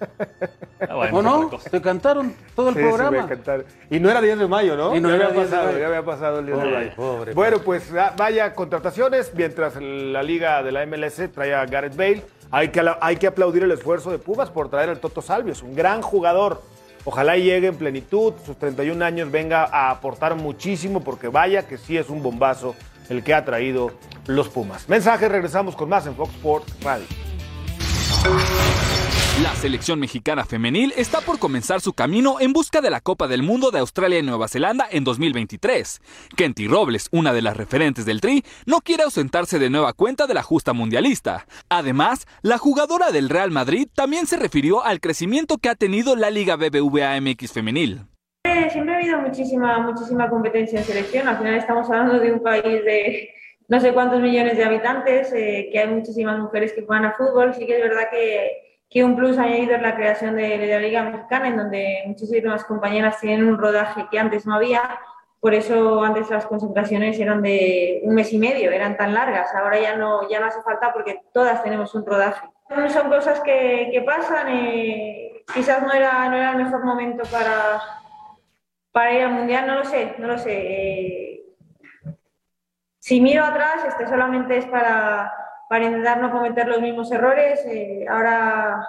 [0.89, 1.51] Ah, bueno, ¿o no?
[1.71, 3.27] Te cantaron todo el Sí, sí, programa.
[3.27, 3.65] cantar.
[3.91, 4.95] Y no era 10 de mayo, ¿no?
[4.95, 5.79] Y no ya era había 10 de pasado, mayo.
[5.81, 6.91] ya había pasado el 10 de mayo.
[6.95, 11.97] pobre, bueno, pues ah, vaya contrataciones, mientras la liga de la MLS trae a Gareth
[11.97, 12.23] Bale.
[12.51, 15.63] Hay que, hay que aplaudir el esfuerzo de Pumas por traer al Toto Salvio, es
[15.63, 16.63] un gran jugador.
[17.05, 21.97] Ojalá llegue en plenitud, sus 31 años venga a aportar muchísimo, porque vaya que sí
[21.97, 22.75] es un bombazo
[23.09, 23.93] el que ha traído
[24.27, 24.89] los Pumas.
[24.89, 27.07] Mensaje, regresamos con más en Fox Sports Radio.
[29.43, 33.43] La selección mexicana femenil está por comenzar su camino en busca de la Copa del
[33.43, 36.03] Mundo de Australia y Nueva Zelanda en 2023.
[36.37, 40.35] Kenty Robles, una de las referentes del Tri, no quiere ausentarse de nueva cuenta de
[40.35, 41.47] la justa mundialista.
[41.71, 46.29] Además, la jugadora del Real Madrid también se refirió al crecimiento que ha tenido la
[46.29, 48.03] Liga BBVA MX femenil.
[48.45, 51.29] Eh, Siempre ha habido muchísima, muchísima competencia en selección.
[51.29, 53.31] Al final estamos hablando de un país de
[53.69, 57.55] no sé cuántos millones de habitantes, eh, que hay muchísimas mujeres que juegan a fútbol.
[57.55, 61.05] Sí que es verdad que, que un plus añadido es la creación de, la Liga
[61.05, 64.99] Mexicana, en donde muchísimas compañeras tienen un rodaje que antes no había.
[65.39, 69.55] Por eso antes las concentraciones eran de un mes y medio, eran tan largas.
[69.55, 72.47] Ahora ya no, ya no hace falta porque todas tenemos un rodaje.
[72.89, 74.49] Son cosas que, que pasan.
[74.49, 77.81] eh, quizás no era, no era el mejor momento para,
[78.93, 80.53] para ir al mundial, no lo sé, no lo sé.
[80.53, 81.45] Eh,
[82.99, 85.33] si miro atrás, este solamente es para,
[85.71, 87.65] para intentar no cometer los mismos errores.
[87.65, 88.85] Eh, ahora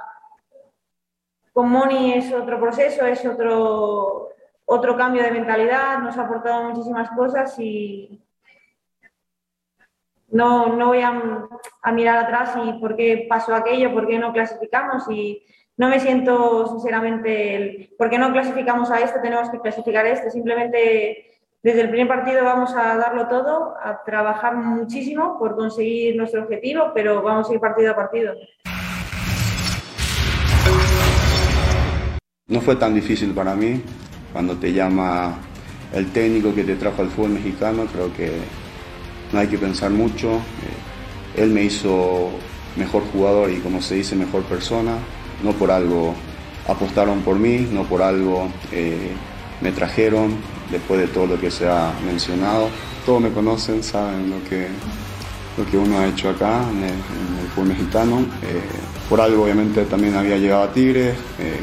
[1.53, 4.29] con Moni es otro proceso, es otro,
[4.65, 8.19] otro cambio de mentalidad, nos ha aportado muchísimas cosas y
[10.29, 15.07] no, no voy a, mirar atrás y por qué pasó aquello, por qué no clasificamos
[15.11, 15.45] y
[15.77, 20.09] no me siento sinceramente el por qué no clasificamos a este, tenemos que clasificar a
[20.09, 21.30] este, simplemente
[21.63, 26.91] desde el primer partido vamos a darlo todo, a trabajar muchísimo por conseguir nuestro objetivo,
[26.93, 28.33] pero vamos a ir partido a partido.
[32.47, 33.81] No fue tan difícil para mí
[34.33, 35.37] cuando te llama
[35.93, 38.31] el técnico que te trajo al fútbol mexicano, creo que
[39.31, 40.31] no hay que pensar mucho.
[40.31, 42.29] Eh, él me hizo
[42.75, 44.95] mejor jugador y como se dice mejor persona,
[45.43, 46.15] no por algo
[46.67, 49.11] apostaron por mí, no por algo eh,
[49.61, 50.37] me trajeron
[50.71, 52.69] después de todo lo que se ha mencionado.
[53.05, 54.67] Todos me conocen, saben lo que,
[55.57, 58.19] lo que uno ha hecho acá en el, en el fútbol mexicano.
[58.43, 58.61] Eh,
[59.09, 61.09] por algo obviamente también había llegado a Tigre.
[61.09, 61.59] Eh,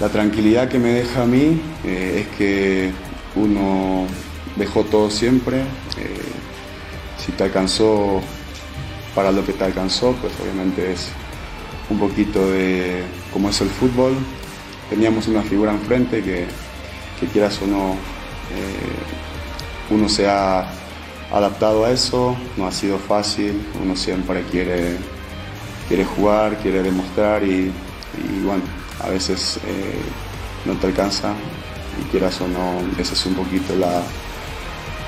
[0.00, 2.90] la tranquilidad que me deja a mí eh, es que
[3.36, 4.06] uno
[4.56, 5.60] dejó todo siempre.
[5.60, 6.20] Eh,
[7.18, 8.20] si te alcanzó
[9.14, 11.08] para lo que te alcanzó, pues obviamente es
[11.88, 14.14] un poquito de cómo es el fútbol.
[14.90, 16.46] Teníamos una figura enfrente que,
[17.18, 17.94] que quieras o no,
[19.90, 20.66] uno se ha
[21.32, 24.96] adaptado a eso, no ha sido fácil, uno siempre quiere,
[25.88, 27.72] quiere jugar, quiere demostrar y,
[28.44, 28.62] bueno,
[29.00, 30.00] a veces eh,
[30.64, 31.32] no te alcanza
[32.00, 34.02] y quieras o no, esa es un poquito la,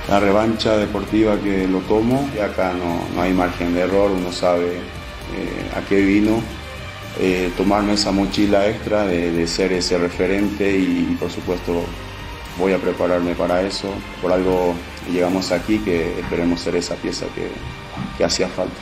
[0.08, 4.76] la revancha deportiva que lo tomo y acá no, hay margen de error, uno sabe
[4.76, 6.40] eh, a qué vino.
[7.20, 11.84] Eh, tomarme esa mochila extra de, ser ese referente y por supuesto
[12.58, 13.88] voy a prepararme para eso.
[14.20, 14.74] Por algo
[15.10, 17.48] llegamos aquí que esperemos ser esa pieza que,
[18.16, 18.74] que hacía falta.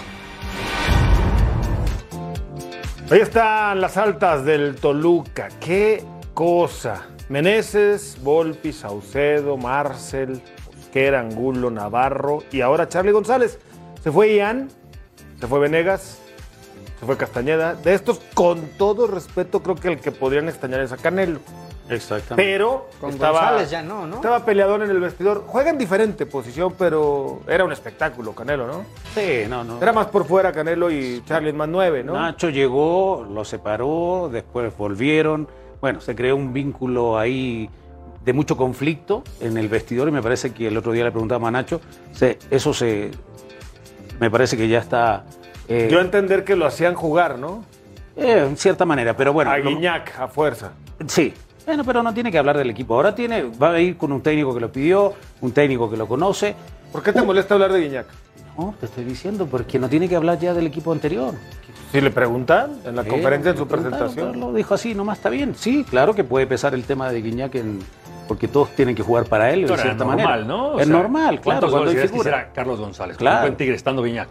[3.10, 5.48] Ahí están las altas del Toluca.
[5.58, 7.06] ¡Qué cosa!
[7.28, 13.58] Meneses, Volpi, Saucedo, Marcel, Osquera, Angulo, Navarro y ahora Charlie González.
[14.02, 14.68] Se fue Ian,
[15.40, 16.18] se fue Venegas,
[16.98, 17.74] se fue Castañeda.
[17.74, 21.40] De estos, con todo respeto, creo que el que podrían extrañar es a Canelo.
[21.90, 22.50] Exactamente.
[22.52, 24.16] Pero Con estaba, González ya no, ¿no?
[24.16, 25.44] estaba peleador en el vestidor.
[25.46, 28.84] Juega en diferente posición, pero era un espectáculo, Canelo, ¿no?
[29.14, 29.82] Sí, no, no.
[29.82, 32.14] Era más por fuera Canelo y Charlie más nueve, ¿no?
[32.14, 35.48] Nacho llegó, lo separó, después volvieron.
[35.80, 37.68] Bueno, se creó un vínculo ahí
[38.24, 41.48] de mucho conflicto en el vestidor y me parece que el otro día le preguntaba
[41.48, 41.80] a Nacho,
[42.12, 43.10] se- eso se...
[44.20, 45.24] Me parece que ya está...
[45.68, 47.64] eh, Yo a entender que lo hacían jugar, ¿no?
[48.16, 49.50] eh, en cierta manera, pero bueno.
[49.50, 50.72] a lo- Guiñac, a fuerza.
[51.06, 51.32] Sí.
[51.66, 52.94] Bueno, pero no tiene que hablar del equipo.
[52.94, 56.06] Ahora tiene, va a ir con un técnico que lo pidió, un técnico que lo
[56.08, 56.54] conoce.
[56.92, 58.06] ¿Por qué te molesta hablar de Guiñac?
[58.58, 61.34] No, te estoy diciendo, porque no tiene que hablar ya del equipo anterior.
[61.92, 64.38] Si le preguntan en la Sí, conferencia en su presentación.
[64.40, 65.54] Lo dijo así, nomás está bien.
[65.56, 67.80] Sí, claro que puede pesar el tema de Guiñac en-
[68.28, 70.44] porque todos tienen que jugar para él de cierta normal, manera.
[70.44, 70.68] ¿no?
[70.74, 72.46] O es sea, normal, claro, ¿Cuántos cuando goles.
[72.54, 73.16] Carlos González?
[73.16, 73.40] Claro.
[73.42, 74.28] Buen tigre estando Viñac.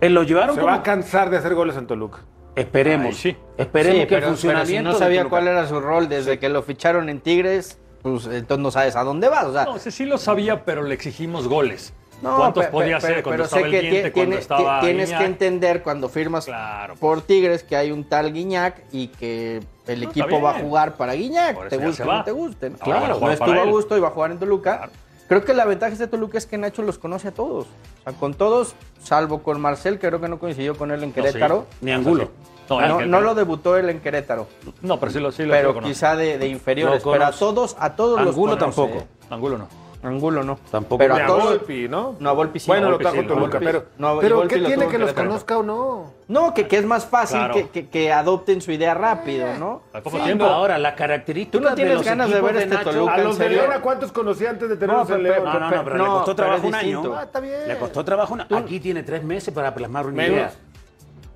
[0.00, 2.18] Él lo llevaron Se como- va a cansar de hacer goles en Toluca.
[2.56, 3.06] Esperemos.
[3.08, 3.36] Ay, sí.
[3.56, 4.88] Esperemos Sí, que el pero- funcionamiento.
[4.90, 8.26] pero si no sabía cuál era su rol desde que lo ficharon en Tigres, pues
[8.26, 9.44] entonces no sabes a dónde vas.
[9.46, 11.92] O sea, No, ese sí lo sabía, pero le exigimos goles.
[12.22, 14.86] no, ¿Cuántos pe- podía hacer cuando pero estaba sé el que diente, cuando estaba ti-
[14.86, 15.20] tienes Guiñac?
[15.20, 16.94] que entender cuando firmas Claro.
[16.96, 20.96] por Tigres que hay un tal Guiñac y que el No, equipo va a jugar
[20.96, 22.66] para Guiñac, te guste o no te guste.
[22.66, 24.76] A Claro, no estuvo a gusto y va a jugar en Toluca.
[24.78, 24.92] Claro.
[25.30, 27.66] Creo que la ventaja de Toluca es que Nacho los conoce a todos.
[27.66, 31.12] O sea, con todos, salvo con Marcel, que creo que no coincidió con él en
[31.12, 31.66] Querétaro.
[31.80, 32.30] Ni Angulo.
[32.68, 34.48] No, No, el- no lo debutó él en Querétaro,
[34.82, 37.04] No, pero sí lo, sí lo pero quizá de, de inferiores.
[37.04, 38.98] Pero a todos, a todos los Angulo conoce, tampoco.
[39.04, 39.06] ¿eh?
[39.30, 39.68] Angulo no.
[40.02, 40.58] Angulo no.
[40.70, 40.98] Tampoco.
[40.98, 41.44] Pero a a todos.
[41.44, 42.16] Volpi, ¿no?
[42.20, 42.66] No, a Volpi sí.
[42.68, 45.12] bueno, a lo trajo sí, Toluca, Volpi- pero, no, pero ¿qué lo tiene que los
[45.12, 46.12] conozca o no?
[46.28, 47.54] No, que, que es más fácil Claro.
[47.54, 49.82] que, que- que adopten su idea rápido, ¿no?
[49.92, 50.44] Al poco Sí, tiempo.
[50.46, 51.58] Ahora, la característica.
[51.58, 53.44] Tú no tienes de los ganas de ver este Nacho- Toluca, A en los de
[53.44, 53.60] serio.
[53.62, 55.44] León, ¿a cuántos conocía antes de tenerlos No, pero- León?
[55.44, 56.86] No, no, no, pero, le No, costó pero trabajo es un año.
[56.86, 57.16] distinto.
[57.18, 57.68] Ah, está bien.
[57.68, 60.52] Le costó trabajo un Aquí tiene tres meses para plasmar una idea.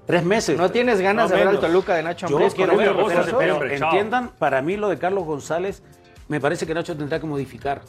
[0.07, 0.57] Tres meses.
[0.59, 1.61] ¿No tienes ganas No, de ver al.
[1.61, 2.55] Toluca de Nacho Yo Ambriz?
[2.55, 5.83] quiero con ver, pero, entiendan, para mí lo de Carlos González,
[6.29, 7.81] me parece que Nacho tendrá que modificar.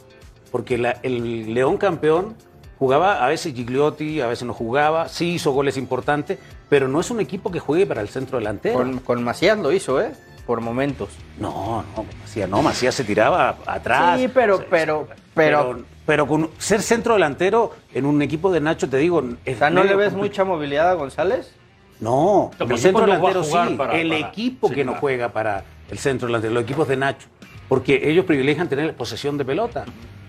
[0.50, 2.34] Porque la- el León campeón
[2.78, 7.10] jugaba a veces Gigliotti, a veces no jugaba, sí hizo goles importantes, pero no es
[7.10, 8.76] un equipo que juegue para el centro delantero.
[8.76, 10.12] Con, con Macías lo hizo, ¿eh?
[10.46, 11.08] Por momentos.
[11.40, 14.20] No, no, Macías no, Macías se tiraba atrás.
[14.20, 18.88] Sí, pero, pero, pero, pero, pero con ser centro delantero en un equipo de Nacho,
[18.88, 19.24] te digo.
[19.44, 21.52] es o sea, ¿no le ves mucha movilidad a González?
[21.98, 23.52] No, como el centro no delantero sí.
[23.76, 26.96] para- el para- equipo sí, que no juega para el centro delantero, los equipos de
[26.96, 27.26] Nacho.
[27.68, 29.84] Porque ellos privilegian tener posesión de pelota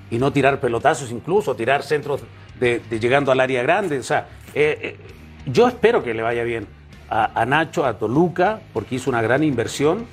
[0.10, 2.22] y no tirar pelotazos incluso, tirar centros
[2.60, 4.00] de, de llegando al área grande.
[4.00, 4.98] O sea, eh, eh,
[5.46, 6.68] yo espero que le vaya bien
[7.10, 10.06] a, a Nacho, a Toluca, porque hizo una gran inversión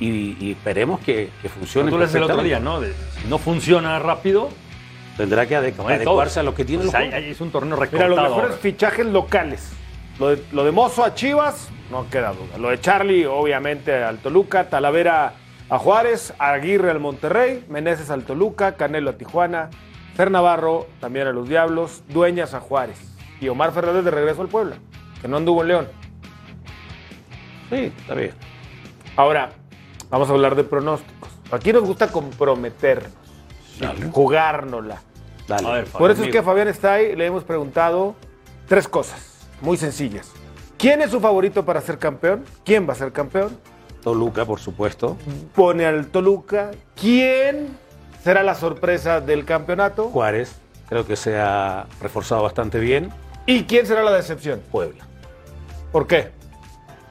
[0.00, 1.90] y, y esperemos que, que funcione.
[1.90, 2.60] Tú el otro día.
[2.60, 2.80] ¿no?
[2.80, 4.48] De- si no funciona rápido,
[5.16, 7.24] Tendrá que adecuarse a lo que tiene Pues el ahí- juego.
[7.24, 8.10] ahí es un torneo Mira, recortado.
[8.10, 8.56] los mejores ahora.
[8.60, 9.72] fichajes locales.
[10.18, 12.58] Lo de, lo de Mozo a Chivas, no queda duda.
[12.58, 14.68] Lo de Charlie, obviamente, al Toluca.
[14.68, 15.32] Talavera
[15.68, 16.34] a Juárez.
[16.38, 17.64] Aguirre al Monterrey.
[17.68, 18.76] Meneses al Toluca.
[18.76, 19.70] Canelo a Tijuana.
[20.14, 22.02] Fer Navarro también a los Diablos.
[22.08, 22.98] Dueñas a Juárez.
[23.40, 24.76] Y Omar Fernández de regreso al Puebla,
[25.20, 25.88] que no anduvo en León.
[27.68, 28.32] Sí, está bien.
[29.16, 29.50] Ahora,
[30.08, 31.28] vamos a hablar de pronósticos.
[31.52, 33.12] Aquí nos gusta comprometernos,
[34.12, 35.02] jugárnosla.
[35.46, 35.68] Dale.
[35.68, 38.14] A ver, Por eso es que a Fabián está ahí, le hemos preguntado
[38.66, 40.32] tres cosas muy sencillas.
[40.78, 42.44] ¿Quién es su favorito para ser campeón?
[42.64, 43.56] ¿Quién va a ser campeón?
[44.10, 45.16] Toluca, por supuesto.
[45.52, 46.70] Pone al Toluca.
[46.94, 47.76] ¿Quién
[48.22, 50.10] será la sorpresa del campeonato?
[50.10, 50.54] Juárez,
[50.88, 53.10] creo que se ha reforzado bastante bien.
[53.46, 54.60] ¿Y quién será la decepción?
[54.70, 55.04] Puebla.
[55.90, 56.30] ¿Por qué?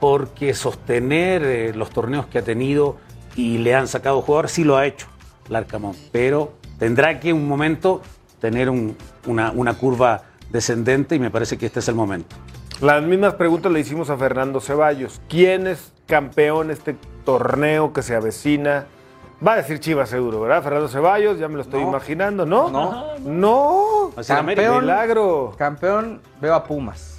[0.00, 2.96] porque sostener eh, los torneos que ha tenido
[3.34, 5.06] y le han sacado jugadores, sí lo ha hecho
[5.48, 8.02] Larcamón, pero tendrá que un momento
[8.38, 8.94] tener un-
[9.26, 12.36] una, una curva descendente y me parece que este es el momento.
[12.80, 15.20] Las mismas preguntas le hicimos a Fernando Ceballos.
[15.28, 18.84] ¿Quién es campeón este torneo que se avecina?
[19.46, 20.62] Va a decir Chivas seguro, ¿verdad?
[20.62, 21.88] Fernando Ceballos, ya me lo estoy No.
[21.88, 22.68] imaginando, ¿no?
[22.70, 23.04] No.
[23.20, 24.10] No.
[24.16, 24.34] América.
[24.36, 25.54] Campeón, Milagro.
[25.58, 27.18] campeón, veo a Pumas.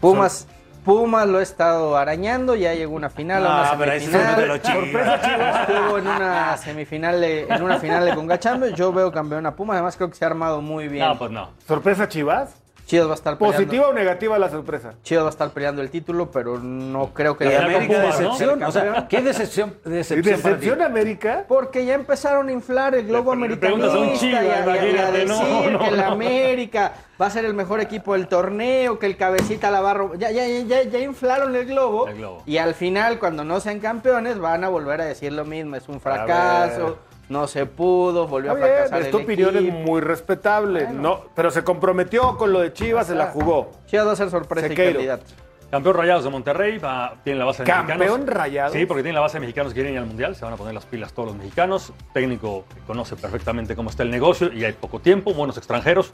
[0.00, 0.48] Pumas,
[0.84, 4.30] Pumas lo he estado arañando, ya llegó una final, a No, una pero eso semifinal.
[4.32, 5.68] no te lo chingas.
[5.68, 8.76] Estuvo en una semifinal de, en una final de Conga Champions.
[8.76, 11.06] Yo veo campeón a Pumas, además creo que se ha armado muy bien.
[11.06, 11.50] No, pues no.
[11.68, 12.56] ¿Sorpresa Chivas?
[12.92, 13.56] Chivas va a estar peleando.
[13.56, 14.92] ¿Positiva o negativa la sorpresa?
[15.02, 18.70] Chivas va a estar peleando el título, pero no creo que Y América decepción, o
[18.70, 19.06] sea, Campeón.
[19.08, 20.60] ¿qué decepción, ¿Y decepción, para ti?
[20.66, 21.44] ¿Decepción América?
[21.48, 24.62] Porque ya empezaron a inflar el globo un americanista y a, y a- y a
[24.76, 26.00] imagínate, no, decir no, que el.
[26.02, 29.94] América va a ser el mejor equipo del torneo, que el cabecita la va a
[29.94, 30.18] robar.
[30.18, 32.42] Ya, ya, ya, ya, ya inflaron el globo, El globo.
[32.44, 35.76] y al final, cuando no sean campeones, van a volver a decir lo mismo.
[35.76, 36.02] Es un ver.
[36.02, 36.98] fracaso,
[37.32, 39.78] no se pudo, volvió Está a bien, fracasar esta el opinión es equipo.
[39.78, 43.72] muy respetable, no, pero se comprometió con lo de Chivas, se la jugó.
[43.86, 44.90] Chivas va a ser sorpresa Sequeiro.
[44.90, 45.24] y candidato.
[45.70, 48.26] Campeón Rayados de Monterrey, va, tiene la base de ¿Campeón mexicanos.
[48.26, 48.72] Rayados?
[48.74, 50.56] Sí, porque tiene la base de mexicanos que quieren ir al Mundial, se van a
[50.58, 51.94] poner las pilas todos los mexicanos.
[52.12, 56.12] Técnico que conoce perfectamente cómo está el negocio y hay poco tiempo, buenos extranjeros.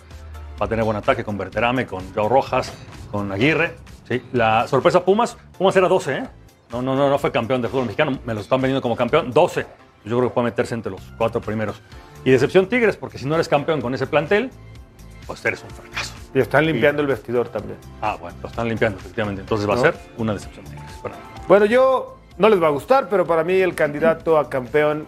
[0.62, 2.72] Va a tener buen ataque con Berterame, con Joao Rojas,
[3.10, 3.74] con Aguirre.
[4.06, 6.28] Sí, la sorpresa Pumas, Pumas era 12, ¿eh?
[6.70, 9.32] No, no, no, no fue campeón de fútbol mexicano, me lo están vendiendo como campeón,
[9.32, 9.66] 12.
[10.04, 11.80] Yo creo que puede meterse entre los cuatro primeros.
[12.24, 14.50] Y decepción Tigres, porque si no eres campeón con ese plantel,
[15.26, 16.14] pues eres un fracaso.
[16.34, 17.78] Y están limpiando el vestidor también.
[18.02, 19.42] Ah, bueno, lo están limpiando, efectivamente.
[19.42, 19.80] Entonces va ¿No?
[19.80, 20.84] a ser una decepción Tigres.
[21.02, 21.10] mí.
[21.46, 25.06] Bueno, yo no les va a gustar, pero para mí el candidato a campeón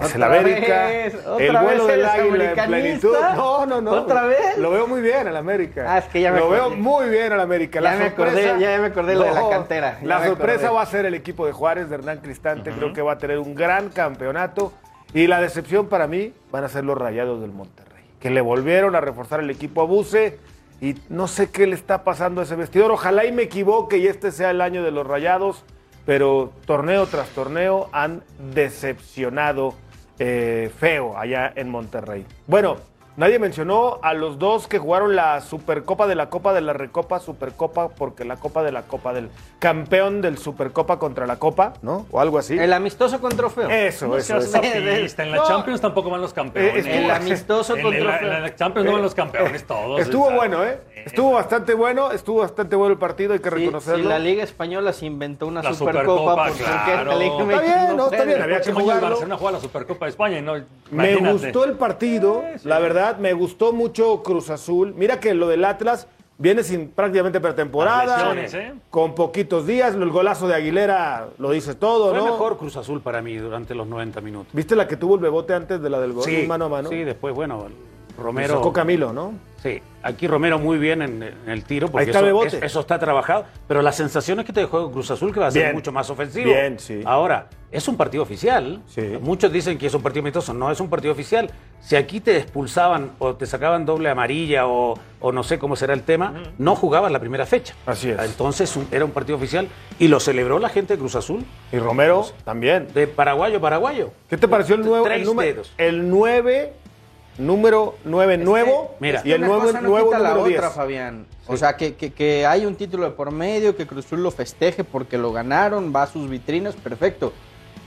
[0.00, 0.84] es el ¿Otra América.
[0.86, 1.14] vez?
[1.14, 3.16] el ¿Otra vuelo del águila en plenitud.
[3.34, 3.90] No, no, no.
[3.92, 4.58] ¿Otra vez?
[4.58, 5.84] Lo veo muy bien al América.
[5.88, 7.80] Ah, es que ya me Lo veo muy bien al América.
[7.80, 10.70] Ya La me acordé, sorpresa- ya me acordé lo de la cantera, ya La sorpresa
[10.70, 12.70] va a ser el equipo de Juárez, de Hernán Cristante.
[12.72, 14.72] Creo que va a tener un gran campeonato.
[15.14, 18.94] Y la decepción para mí van a ser los Rayados del Monterrey, que le volvieron
[18.96, 20.38] a reforzar el equipo a Buse.
[20.78, 22.90] Y no sé qué le está pasando a ese vestidor.
[22.90, 25.64] Ojalá y me equivoque y este sea el año de los Rayados.
[26.04, 28.22] Pero torneo tras torneo han
[28.54, 29.74] decepcionado
[30.18, 32.24] eh, feo allá en Monterrey.
[32.46, 32.76] Bueno,
[33.16, 37.18] nadie mencionó a los dos que jugaron la Supercopa de la Copa de la Recopa,
[37.20, 42.06] Supercopa, porque la Copa de la Copa del campeón del Supercopa contra la Copa, ¿no?
[42.10, 42.58] O algo así.
[42.58, 43.68] El amistoso con trofeo.
[43.70, 45.44] Eso, No eso, En la No.
[45.46, 46.86] Champions tampoco van los campeones.
[46.86, 48.32] Eh, El amistoso En con la, trofeo.
[48.32, 50.00] en la Champions no van los campeones todos.
[50.00, 50.78] Estuvo bueno, ¿eh?
[51.06, 54.02] Estuvo bastante bueno, estuvo bastante bueno el partido, hay que Sí, reconocerlo.
[54.02, 57.10] si la Liga Española se inventó una La Supercopa, Supercopa, ¿por qué claro.
[57.12, 59.08] la Liga Está bien, no, está bien, había que jugarlo.
[59.08, 60.54] Barcelona juega la Supercopa de España y no.
[60.90, 64.94] Me gustó el partido, la verdad, me gustó mucho Cruz Azul.
[64.96, 68.74] Mira que lo del Atlas viene sin prácticamente pretemporada, ¿eh?
[68.90, 69.94] con poquitos días.
[69.94, 72.24] El golazo de Aguilera lo dice todo, Fue ¿no?
[72.26, 74.52] mejor Cruz Azul para mí durante los 90 minutos.
[74.52, 76.24] ¿Viste la que tuvo el bebote antes de la del gol?
[76.46, 76.88] Mano a mano.
[76.88, 77.66] Sí, después, bueno,
[78.16, 78.54] Romero.
[78.54, 79.34] Lo sacó Camilo, ¿no?
[79.62, 82.98] Sí, aquí Romero muy bien en, en el tiro, porque está eso, es- eso está
[82.98, 83.46] trabajado.
[83.66, 85.74] Pero la sensación es que te dejó Cruz Azul que va a ser Bien.
[85.74, 86.46] mucho más ofensivo.
[86.46, 87.00] Bien, sí.
[87.04, 88.80] Ahora, es un partido oficial.
[88.86, 89.02] Sí.
[89.20, 90.54] Muchos dicen que es un partido amistoso.
[90.54, 91.50] No es un partido oficial.
[91.80, 95.94] Si aquí te expulsaban o te sacaban doble amarilla o, o no sé cómo será
[95.94, 97.74] el tema, no jugabas la primera fecha.
[97.86, 98.18] Así es.
[98.22, 99.66] Entonces un- era un partido oficial
[99.98, 101.44] y lo celebró la gente de Cruz Azul.
[101.72, 102.86] Y Romero también.
[102.94, 104.10] De paraguayo, paraguayo.
[104.28, 105.04] ¿Qué te pareció el nuevo?
[105.04, 105.72] Tres El, número- dedos.
[105.76, 106.72] el 9,
[107.38, 109.22] número 9 nuevo Mira.
[109.24, 110.58] y el una 9 cosa no nuevo quita la número 10.
[110.58, 111.26] otra, Fabián.
[111.46, 114.30] O sea, que, que, que hay un título de por medio, que Cruz Azul lo
[114.30, 117.32] festeje porque lo ganaron, va a sus vitrinas, perfecto.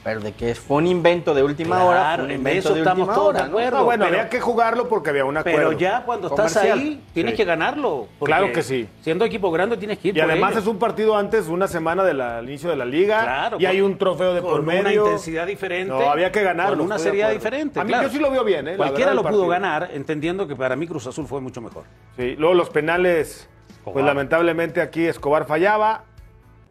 [0.09, 2.79] Pero de que fue un invento de última hora, fue un en invento eso de
[2.79, 3.77] estamos última todos hora, de acuerdo.
[3.77, 5.57] No, bueno, pero- había que jugarlo porque había un acuerdo.
[5.57, 7.37] Pero ya cuando estás ahí, tienes Sí.
[7.37, 8.07] que ganarlo.
[8.23, 8.89] Claro que sí.
[9.01, 12.03] Siendo equipo grande, tienes que ir Y por además es un partido antes, una semana
[12.03, 12.19] del
[12.49, 13.21] inicio de la liga.
[13.21, 15.03] Claro, y con- hay un trofeo de con por una medio.
[15.05, 15.93] intensidad diferente.
[15.93, 16.77] No, había que ganarlo.
[16.77, 17.79] Con una seriedad diferente.
[17.79, 18.07] A mí claro.
[18.07, 18.77] yo sí lo veo bien, ¿eh?
[18.77, 21.83] Cualquiera verdad, lo pudo ganar, entendiendo que para mí Cruz Azul fue mucho mejor.
[22.17, 23.47] Sí, luego los penales,
[23.83, 26.05] pues lamentablemente aquí Escobar fallaba.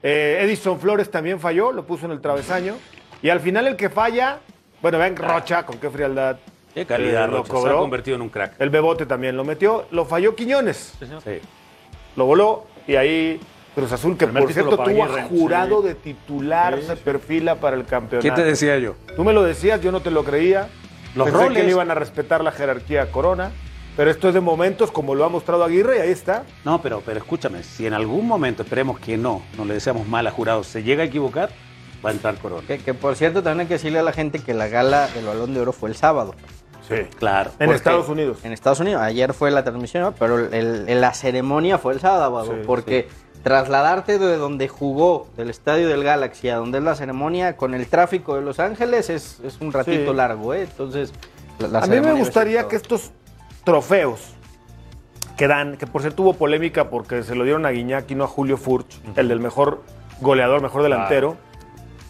[0.03, 2.75] Eh, Edison Flores también falló, lo puso en el travesaño.
[3.23, 4.39] Y al final el que falla,
[4.81, 6.39] bueno, vean Rocha, con qué frialdad.
[6.75, 7.81] Qué calidad, eh, lo Rocha, se ha cobró.
[7.81, 8.61] convertido en un crack.
[8.61, 10.95] El Bebote también lo metió, lo falló Quiñones.
[11.01, 11.41] Sí.
[12.16, 13.41] Lo voló y ahí
[13.75, 15.89] Cruz Azul, que por cierto tuvo Aguirre, a jurado sí.
[15.89, 18.29] de titular, se perfila para el campeonato.
[18.29, 18.95] ¿Qué te decía yo?
[19.16, 20.69] Tú me lo decías, yo no te lo creía.
[21.14, 21.59] Los Pensé roles.
[21.59, 23.51] que le iban a respetar la jerarquía a Corona.
[23.97, 26.45] Pero esto es de momentos, como lo ha mostrado Aguirre, y ahí está.
[26.64, 30.25] No, pero, pero escúchame, si en algún momento, esperemos que no, no le deseamos mal
[30.29, 31.51] a jurado, se llega a equivocar,
[32.05, 32.63] va a entrar Corona.
[32.67, 35.27] Que, que, por cierto, también hay que decirle a la gente que la gala del
[35.27, 36.35] Balón de Oro fue el sábado.
[36.89, 36.97] Sí.
[37.19, 37.51] Claro.
[37.59, 38.39] En Estados Unidos.
[38.45, 39.03] En Estados Unidos.
[39.03, 40.13] Ayer fue la transmisión, ¿no?
[40.13, 43.09] pero el- el- la ceremonia fue el sábado, Sí, porque
[43.43, 47.87] trasladarte de donde jugó, del estadio del Galaxy a donde es la ceremonia, con el
[47.89, 50.17] tráfico de Los Ángeles, es, es un ratito Sí.
[50.17, 50.63] largo, ¿eh?
[50.63, 51.13] Entonces,
[51.59, 53.11] la- la A mí me gustaría que estos
[53.65, 54.33] trofeos
[55.37, 58.25] que dan, que por cierto hubo polémica porque se lo dieron a Guiñac y no
[58.25, 59.83] a Julio Furch, el del mejor
[60.21, 61.37] goleador, mejor delantero,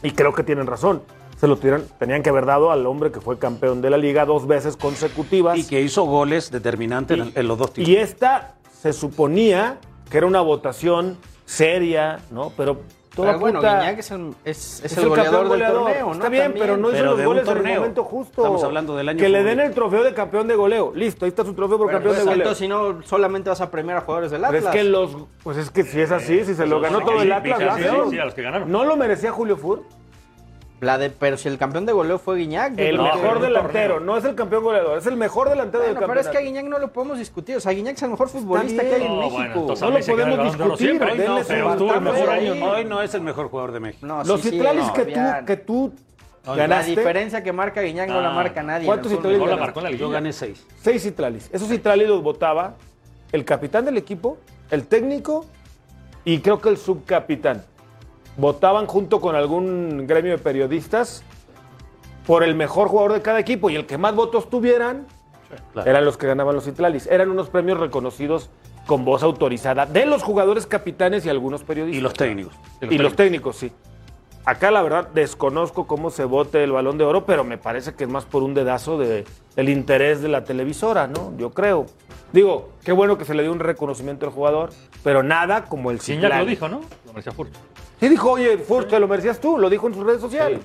[0.02, 1.02] y creo que tienen razón.
[1.36, 4.46] Se lo tenían que haber dado al hombre que fue campeón de la liga dos
[4.46, 5.56] veces consecutivas.
[5.56, 8.00] Y que hizo goles determinantes en, en los dos Y títulos.
[8.02, 9.78] esta se suponía
[10.10, 12.52] que era una votación seria, ¿no?
[12.56, 12.80] Pero
[13.18, 15.82] todo Pero bueno, Guiñac es el, es, es es el el goleador, campeón del goleador.
[15.84, 16.12] torneo, ¿no?
[16.12, 16.62] Está bien, También.
[16.66, 17.80] pero no hizo Pero los de goles un en el torneo.
[17.80, 18.42] momento justo.
[18.42, 20.92] Estamos hablando del año Que le den el trofeo de campeón de goleo.
[20.94, 22.42] Listo, ahí está su trofeo por Bueno, campeón pues, de goleo.
[22.44, 24.74] entonces, si no, solamente vas a premiar a jugadores del Pero Atlas.
[24.74, 27.32] es que los, pues es que si es así, si se lo ganó todo el
[27.32, 28.10] Atlas, sí, ¿verdad, sí, León?
[28.10, 28.70] sí, a los que ganaron.
[28.70, 29.82] ¿No lo merecía Julio Fur?
[30.80, 32.78] La de, pero si el campeón de goleo fue Guiñac.
[32.78, 36.06] El que- mejor delantero, no es el campeón goleador, es el mejor delantero Bueno, del
[36.08, 36.30] pero es campeonato.
[36.32, 37.56] que a Guiñac no lo podemos discutir.
[37.56, 39.36] O sea, Guiñac es el mejor futbolista que hay en No, México.
[39.36, 41.08] bueno, No lo podemos discutir, siempre.
[41.10, 42.48] denle No, su pero estuvo el partamos mejor ahí.
[42.48, 42.70] año.
[42.70, 44.06] Hoy no es el mejor jugador de México.
[44.06, 45.92] No, Los sí, sí, Citralis no, que, tú, que tú
[46.46, 48.34] La ganaste, diferencia que marca Guiñac no la Ah.
[48.34, 48.86] marca nadie.
[48.86, 49.60] ¿Cuántos Citralis la ganaste?
[49.64, 50.64] marcó en la Yo gané seis.
[50.80, 51.50] seis Citralis.
[51.52, 52.74] Esos Citralis los votaba
[53.32, 54.38] el capitán del equipo,
[54.70, 55.44] el técnico
[56.24, 57.64] y creo que el subcapitán.
[58.38, 61.22] Votaban junto con algún gremio de periodistas
[62.26, 65.06] por el mejor jugador de cada equipo y el que más votos tuvieran
[65.72, 65.90] claro.
[65.90, 67.06] eran los que ganaban los Citralis.
[67.08, 68.48] Eran unos premios reconocidos
[68.86, 71.98] con voz autorizada de los jugadores capitanes y algunos periodistas.
[71.98, 72.54] Y los técnicos.
[72.80, 73.72] Y los técnicos, sí.
[74.44, 78.04] Acá la verdad desconozco cómo se vote el balón de oro, pero me parece que
[78.04, 79.26] es más por un dedazo de,
[79.56, 81.34] del interés de la televisora, ¿no?
[81.36, 81.84] Yo creo.
[82.32, 84.70] Digo, qué bueno que se le dio un reconocimiento al jugador,
[85.04, 86.44] pero nada como el Citlali.
[86.44, 86.80] lo dijo, ¿no?
[87.18, 87.52] Merecía Furch.
[87.98, 90.60] Sí dijo, oye, Furch, te lo merecías tú, lo dijo en sus redes sociales.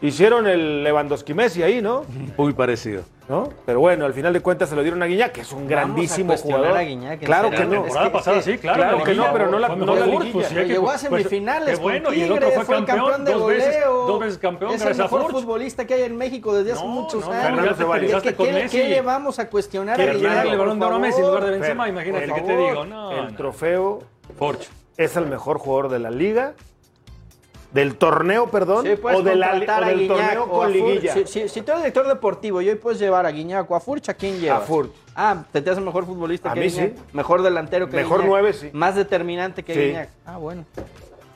[0.00, 2.04] Hicieron el Lewandowski Messi ahí, ¿no?
[2.36, 3.04] Muy parecido.
[3.28, 3.48] ¿No?
[3.64, 6.36] Pero bueno, al final de cuentas se lo dieron a Guiñac, que es un grandísimo
[6.36, 6.76] jugador.
[6.76, 7.70] a Guiñac, ¿en claro que La no.
[7.70, 8.78] temporada Es que- pasada sí, claro.
[8.82, 10.32] claro la que no, pero no la- no la liguilla.
[10.32, 12.98] pues, sí Llegó a pues, semifinales qué con bueno, y el otro Tigres, fue campeón
[13.06, 14.06] campeón de dos veces, goleo.
[14.08, 15.32] dos veces campeón Es el mejor Furch.
[15.34, 17.44] futbolista que hay en México desde hace No, muchos no, años.
[17.44, 18.22] Fernando ¿Qué, Ceballos.
[18.22, 18.76] qué- con qué- Messi.
[18.76, 21.20] qué le vamos a cuestionar a ¿Quieres Guiñac, darle el balón de oro a Messi
[21.20, 22.84] en lugar de Benzema, imagínate, ¿qué te digo?
[22.84, 24.02] No, el trofeo
[24.38, 24.68] Furch.
[24.96, 26.54] es el mejor jugador de la liga,
[27.72, 31.14] del torneo, perdón, Sí, puedes o, de la, o a del Guiñac torneo con liguilla.
[31.14, 33.80] Si, si- si tú eres director deportivo y hoy puedes llevar a Guiñac o a
[33.80, 34.62] Furch, ¿a quién llevas?
[34.62, 34.90] A Furch.
[35.14, 36.94] Ah, ¿te, te hace mejor futbolista A que mí Guiñac?
[36.96, 37.02] sí.
[37.14, 38.28] Mejor delantero que Mejor Guiñac.
[38.30, 38.70] nueve, sí.
[38.74, 39.80] Más determinante que Sí.
[39.80, 40.10] Guiñac.
[40.26, 40.64] Ah, bueno.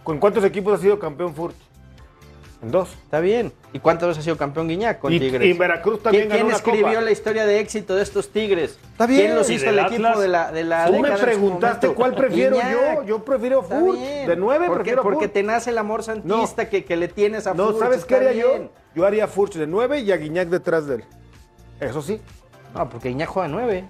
[0.04, 1.56] ¿Con cuántos equipos ha sido campeón Furch?
[2.62, 2.90] En dos.
[3.04, 3.52] Está bien.
[3.74, 5.46] ¿Y cuántas veces ha sido campeón Guiñac con Y- Tigres?
[5.46, 7.00] y Veracruz también ¿Quién, ganó quién una escribió copa?
[7.02, 8.78] la historia de éxito de estos Tigres?
[8.92, 9.20] Está bien.
[9.20, 12.72] ¿Quién los hizo el equipo de la, de la Tú me preguntaste cuál prefiero Guiñac.
[12.72, 13.02] yo.
[13.04, 14.26] Yo prefiero bien.
[14.26, 17.52] De nueve porque, prefiero Porque te nace el amor santista que, que le tienes a
[17.54, 18.48] No, Furch, ¿sabes qué haría yo?
[18.48, 18.70] bien.
[18.94, 21.04] Yo haría Furch de nueve y a Guiñac detrás de él.
[21.80, 22.20] Eso sí.
[22.74, 23.84] No, porque Guiñac juega nueve.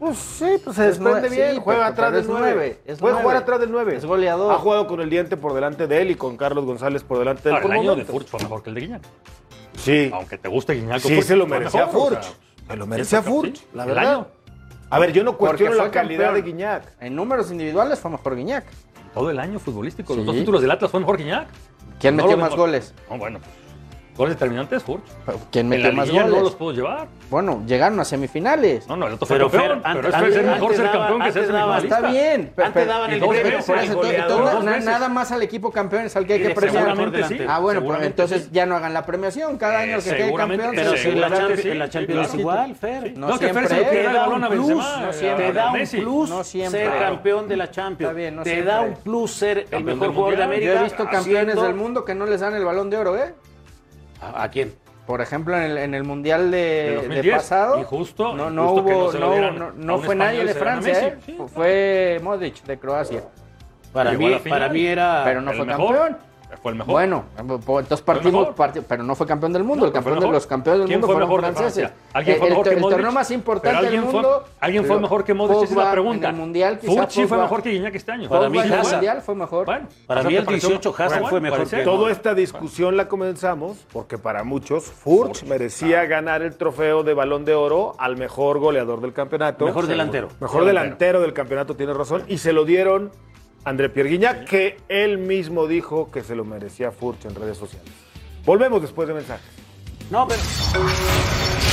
[0.00, 2.40] Pues sí, pues se Es desprende bien, sí, juega atrás del es 9.
[2.52, 3.96] nueve, es Puede jugar atrás del 9.
[3.96, 4.50] Es goleador.
[4.52, 7.42] Ha jugado con el diente por delante de él y con Carlos González por delante
[7.44, 7.54] de él.
[7.56, 8.04] Ahora, por el año de.
[8.06, 9.02] Furch fue mejor que el de Guiñac.
[9.76, 11.00] Sí, Aunque te guste Guiñac.
[11.00, 12.22] sí Furch, se lo merecía o Furch.
[12.22, 12.32] sea,
[12.70, 14.12] Se lo merecía Furch, la verdad.
[14.14, 14.26] año.
[14.88, 16.44] A ver, yo no cuestiono la calidad campeón.
[16.46, 16.84] de Guiñac.
[17.00, 18.64] En números individuales fue mejor Guiñac.
[19.14, 20.16] Todo el año futbolístico.
[20.16, 21.46] Los dos títulos del Atlas fue mejor Guiñac.
[22.00, 22.94] ¿Quién No metió más goles?
[23.10, 23.50] No, bueno, pues,
[24.20, 25.02] goles determinantes, Furch.
[25.50, 26.26] ¿Quién En metió la más goles?
[26.26, 27.08] no los puedo llevar.
[27.30, 28.86] Bueno, llegaron a semifinales.
[28.88, 29.82] No, no, el otro fue Pero, campeón.
[29.82, 31.96] Fer, pero antes- es que es mejor ser daba- campeón que ser semifinalista.
[31.96, 32.52] Está bien.
[32.56, 33.58] Antes daban el premio
[34.84, 36.84] nada más al equipo campeón es al que hay que premiar.
[36.84, 37.38] seguramente sí.
[37.48, 38.48] Ah, bueno, pues entonces sí.
[38.52, 39.56] ya no hagan la premiación.
[39.58, 40.86] Cada año el que quede seguramente, campeón.
[40.86, 41.74] Pero si en la Champions, sí.
[41.74, 42.34] la Champions claro.
[42.34, 43.18] es igual, Fer.
[43.18, 43.86] No No, que Fer siempre se es.
[43.86, 44.96] dar el da balón a Benzema.
[45.06, 45.46] no siempre.
[45.46, 46.00] Te da un Messi.
[46.00, 46.80] plus No siempre.
[46.84, 48.10] ser campeón de la Champions.
[48.10, 50.42] Está bien, no Te da un plus ser el mejor jugador de.
[50.44, 50.72] América.
[50.74, 53.34] Yo he visto campeones del mundo que no les dan el balón de oro, ¿eh?
[54.20, 54.74] ¿A, a quién?
[55.06, 57.36] Por ejemplo, en el, en el Mundial De de, de 2010.
[57.36, 57.80] pasado.
[57.80, 61.18] Y justo- no, no justo que hubo, no no, no- fue nadie de Francia, ¿eh?
[61.26, 61.36] Sí.
[61.52, 63.24] Fue Modric de Croacia.
[63.92, 65.22] Para mí, para mí era.
[65.24, 65.96] Pero no el fue mejor.
[65.98, 66.29] campeón.
[66.62, 66.92] Fue el mejor.
[66.92, 67.24] Bueno,
[67.64, 68.48] pues, entonces el partimos,
[68.88, 69.82] pero no fue campeón del mundo.
[69.82, 71.90] No, el campeón de los campeones del ¿Quién mundo fue fueron franceses.
[72.12, 74.44] Fue el, mejor que el torneo más importante del fue- mundo.
[74.60, 76.28] alguien fue mejor que Modric, esa es la pregunta.
[76.28, 78.28] En el mundial quizá Furch sí fue mejor que Guiñac este año.
[78.28, 79.66] Para mí, el mundial fue mejor.
[79.66, 83.08] Bueno, Para mí el te pareció- 18 Hazard bueno, fue mejor Toda esta discusión la
[83.08, 88.58] comenzamos porque para muchos Furch merecía ganar el trofeo de Balón de Oro al mejor
[88.58, 89.64] goleador del campeonato.
[89.64, 90.28] Mejor delantero.
[90.40, 92.24] Mejor delantero del campeonato, tiene razón.
[92.28, 93.10] Y se lo dieron
[93.64, 97.92] André Pierre Guignac, que él mismo dijo que se lo merecía Furch en redes sociales.
[98.44, 99.50] Volvemos después de mensajes.
[100.10, 100.40] No, pero.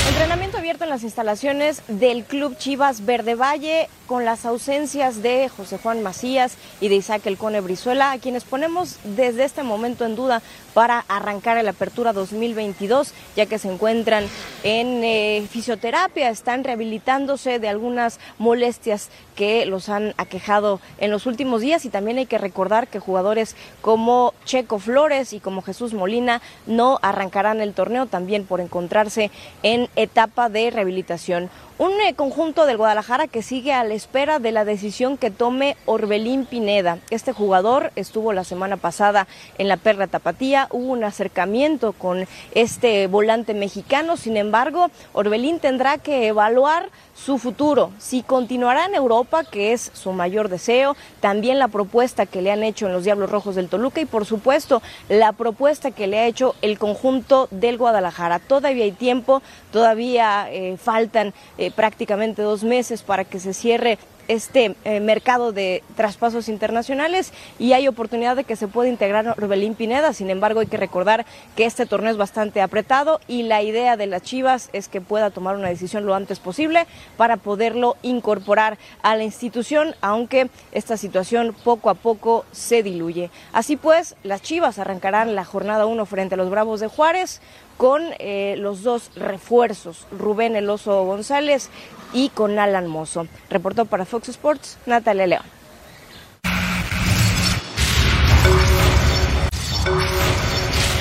[0.08, 5.78] Entrenamiento abierto en las instalaciones del Club Chivas Verde Valle con las ausencias de José
[5.78, 10.40] Juan Macías y de Isaac Elcone Brizuela, a quienes ponemos desde este momento en duda
[10.72, 14.24] para arrancar la apertura 2022, ya que se encuentran
[14.62, 21.60] en eh, fisioterapia, están rehabilitándose de algunas molestias que los han aquejado en los últimos
[21.60, 26.42] días y también hay que recordar que jugadores como Checo Flores y como Jesús Molina
[26.66, 29.30] no arrancarán el torneo también por encontrarse
[29.62, 31.50] en etapa de rehabilitación.
[31.78, 35.76] Un eh, conjunto del Guadalajara que sigue a la espera de la decisión que tome
[35.86, 36.98] Orbelín Pineda.
[37.10, 43.06] Este jugador estuvo la semana pasada en la Perla Tapatía, hubo un acercamiento con este
[43.06, 49.72] volante mexicano, sin embargo, Orbelín tendrá que evaluar su futuro, si continuará en Europa, que
[49.72, 53.54] es su mayor deseo, también la propuesta que le han hecho en los Diablos Rojos
[53.56, 58.38] del Toluca y por supuesto la propuesta que le ha hecho el conjunto del Guadalajara.
[58.38, 63.98] Todavía hay tiempo, todavía eh, faltan eh, prácticamente dos meses para que se cierre
[64.28, 69.74] este eh, mercado de traspasos internacionales y hay oportunidad de que se pueda integrar Orbelín
[69.74, 70.12] Pineda.
[70.12, 74.06] Sin embargo, hay que recordar que este torneo es bastante apretado y la idea de
[74.06, 79.16] las Chivas es que pueda tomar una decisión lo antes posible para poderlo incorporar a
[79.16, 83.30] la institución, aunque esta situación poco a poco se diluye.
[83.52, 87.40] Así pues, las Chivas arrancarán la jornada 1 frente a los Bravos de Juárez
[87.78, 91.70] con eh, los dos refuerzos, Rubén Eloso González
[92.12, 93.28] y con Alan Mozo.
[93.48, 95.42] Reportó para Fox Sports Natalia León.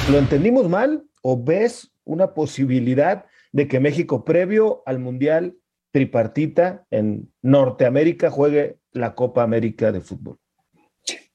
[0.09, 5.57] ¿Lo entendimos mal o ves una posibilidad de que México, previo al Mundial
[5.91, 10.38] tripartita en Norteamérica, juegue la Copa América de fútbol?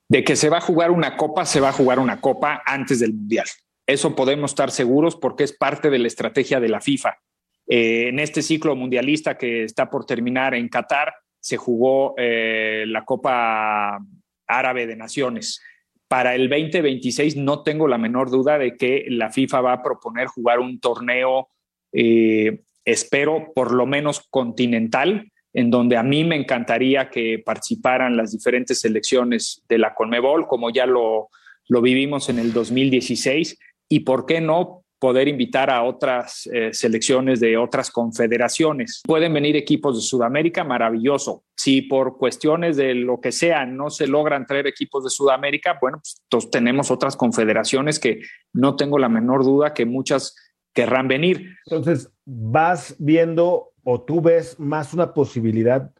[0.08, 3.00] De que se va a jugar una copa, se va a jugar una copa antes
[3.00, 3.46] del Mundial.
[3.86, 7.18] Eso podemos estar seguros porque es parte de la estrategia de la FIFA.
[7.66, 13.04] Eh, en este ciclo mundialista que está por terminar en Qatar, se jugó eh, la
[13.04, 13.98] Copa
[14.46, 15.60] Árabe de Naciones.
[16.06, 20.26] Para el 2026 no tengo la menor duda de que la FIFA va a proponer
[20.26, 21.48] jugar un torneo,
[21.92, 28.32] eh, espero, por lo menos continental, en donde a mí me encantaría que participaran las
[28.32, 31.28] diferentes selecciones de la Conmebol, como ya lo,
[31.68, 33.58] lo vivimos en el 2016,
[33.92, 39.02] y por qué no poder invitar a otras eh, selecciones de otras confederaciones.
[39.04, 41.44] Pueden venir equipos de Sudamérica, maravilloso.
[41.54, 46.00] Si por cuestiones de lo que sea no se logran traer equipos de Sudamérica, bueno,
[46.30, 48.22] pues tenemos otras confederaciones que
[48.54, 50.34] no tengo la menor duda que muchas
[50.72, 51.54] querrán venir.
[51.66, 55.90] Entonces, vas viendo o tú ves más una posibilidad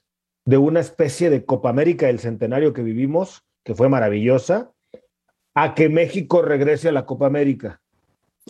[0.46, 4.72] de una especie de Copa América del centenario que vivimos, que fue maravillosa,
[5.54, 7.81] a que México regrese a la Copa América.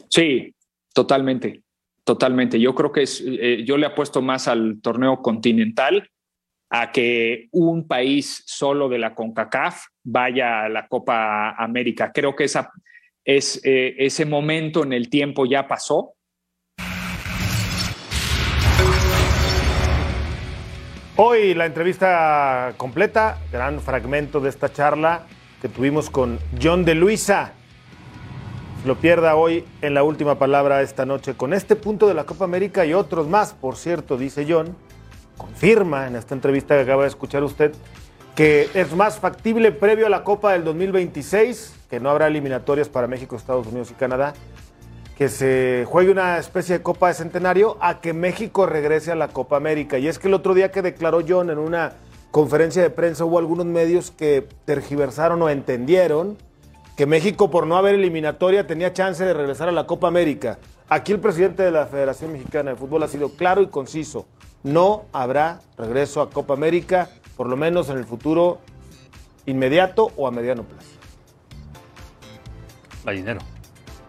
[0.08, 0.54] Sí,
[0.94, 1.62] totalmente,
[2.04, 2.60] totalmente.
[2.60, 6.08] Yo creo que es, eh, yo le apuesto más al torneo continental
[6.70, 12.10] a que un país solo de la CONCACAF vaya a la Copa América.
[12.12, 12.70] Creo que esa,
[13.24, 16.14] es, eh, ese momento en el tiempo ya pasó.
[21.16, 25.26] Hoy la entrevista completa, gran fragmento de esta charla
[25.60, 27.52] que tuvimos con John de Luisa,
[28.84, 32.44] lo pierda hoy en la última palabra esta noche con este punto de la Copa
[32.44, 33.52] América y otros más.
[33.52, 34.76] Por cierto, dice John,
[35.36, 37.72] confirma en esta entrevista que acaba de escuchar usted
[38.34, 43.06] que es más factible previo a la Copa del 2026, que no habrá eliminatorias para
[43.06, 44.32] México, Estados Unidos y Canadá,
[45.18, 49.28] que se juegue una especie de Copa de Centenario a que México regrese a la
[49.28, 49.98] Copa América.
[49.98, 51.92] Y es que el otro día que declaró John en una
[52.30, 56.38] conferencia de prensa hubo algunos medios que tergiversaron o entendieron
[57.02, 60.60] que México por no haber eliminatoria tenía chance de regresar a la Copa América.
[60.88, 64.28] Aquí el presidente de la Federación Mexicana de Fútbol ha sido claro y conciso.
[64.62, 68.60] No habrá regreso a Copa América, por lo menos en el futuro
[69.46, 70.90] inmediato o a mediano plazo.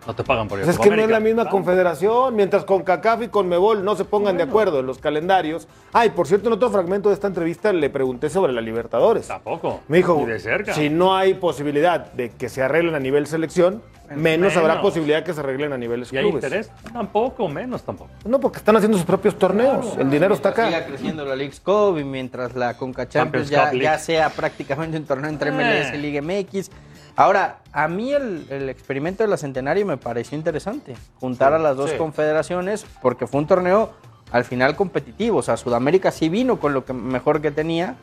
[0.05, 0.65] No te pagan por eso.
[0.65, 2.35] Pues es que no es la misma confederación.
[2.35, 5.67] Mientras con CACAF y con Mebol no se pongan de acuerdo en los calendarios.
[5.93, 9.27] Ay, por cierto, en otro fragmento de esta entrevista le pregunté sobre la Libertadores.
[9.27, 9.81] Tampoco.
[9.87, 10.25] Me dijo,
[10.73, 13.81] si no hay posibilidad de que se arreglen a nivel selección,
[14.15, 16.13] menos, habrá posibilidad que se arreglen a nivel clubes.
[16.13, 16.71] ¿Y hay interés?
[16.91, 18.09] Tampoco, menos tampoco.
[18.25, 19.97] No, porque están haciendo sus propios torneos.
[19.97, 20.67] el dinero está acá.
[20.67, 25.29] Siga creciendo la League Cup y mientras la Conca Champions, ya, sea prácticamente un torneo
[25.29, 26.69] entre MLS y Liga MX
[27.16, 30.95] Ahora, a mí el, experimento de la Centenario me pareció interesante.
[31.20, 33.91] Juntar a las dos confederaciones, porque fue un torneo
[34.32, 35.38] al final competitivo.
[35.39, 37.95] O sea, Sudamérica sí vino con lo que mejor que tenía.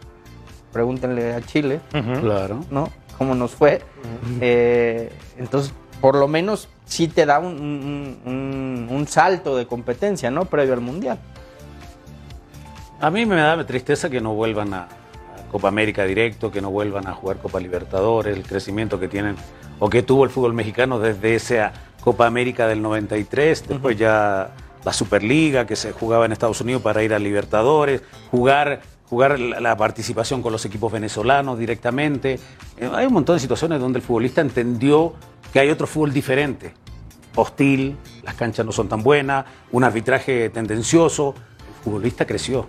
[0.72, 1.80] Pregúntenle a Chile.
[1.90, 2.60] Claro.
[2.70, 2.90] ¿No?
[3.18, 3.82] ¿Cómo nos fue?
[4.40, 10.44] Eh, entonces, por lo menos sí te da un, un, salto de competencia, ¿no?
[10.44, 11.18] Previo al Mundial.
[13.00, 14.88] A mí me da tristeza que no vuelvan a
[15.50, 19.36] Copa América directo, que no vuelvan a jugar Copa Libertadores, el crecimiento que tienen
[19.78, 24.92] o que tuvo el fútbol mexicano desde esa Copa América del 93, después ya la
[24.92, 30.42] Superliga que se jugaba en Estados Unidos para ir a Libertadores, jugar, jugar la participación
[30.42, 32.38] con los equipos venezolanos directamente.
[32.78, 35.14] Eh, Hay un montón de situaciones donde el futbolista entendió
[35.52, 36.72] que hay otro fútbol diferente,
[37.34, 41.34] hostil, las canchas no son tan buenas, un arbitraje tendencioso.
[41.78, 42.68] El futbolista creció,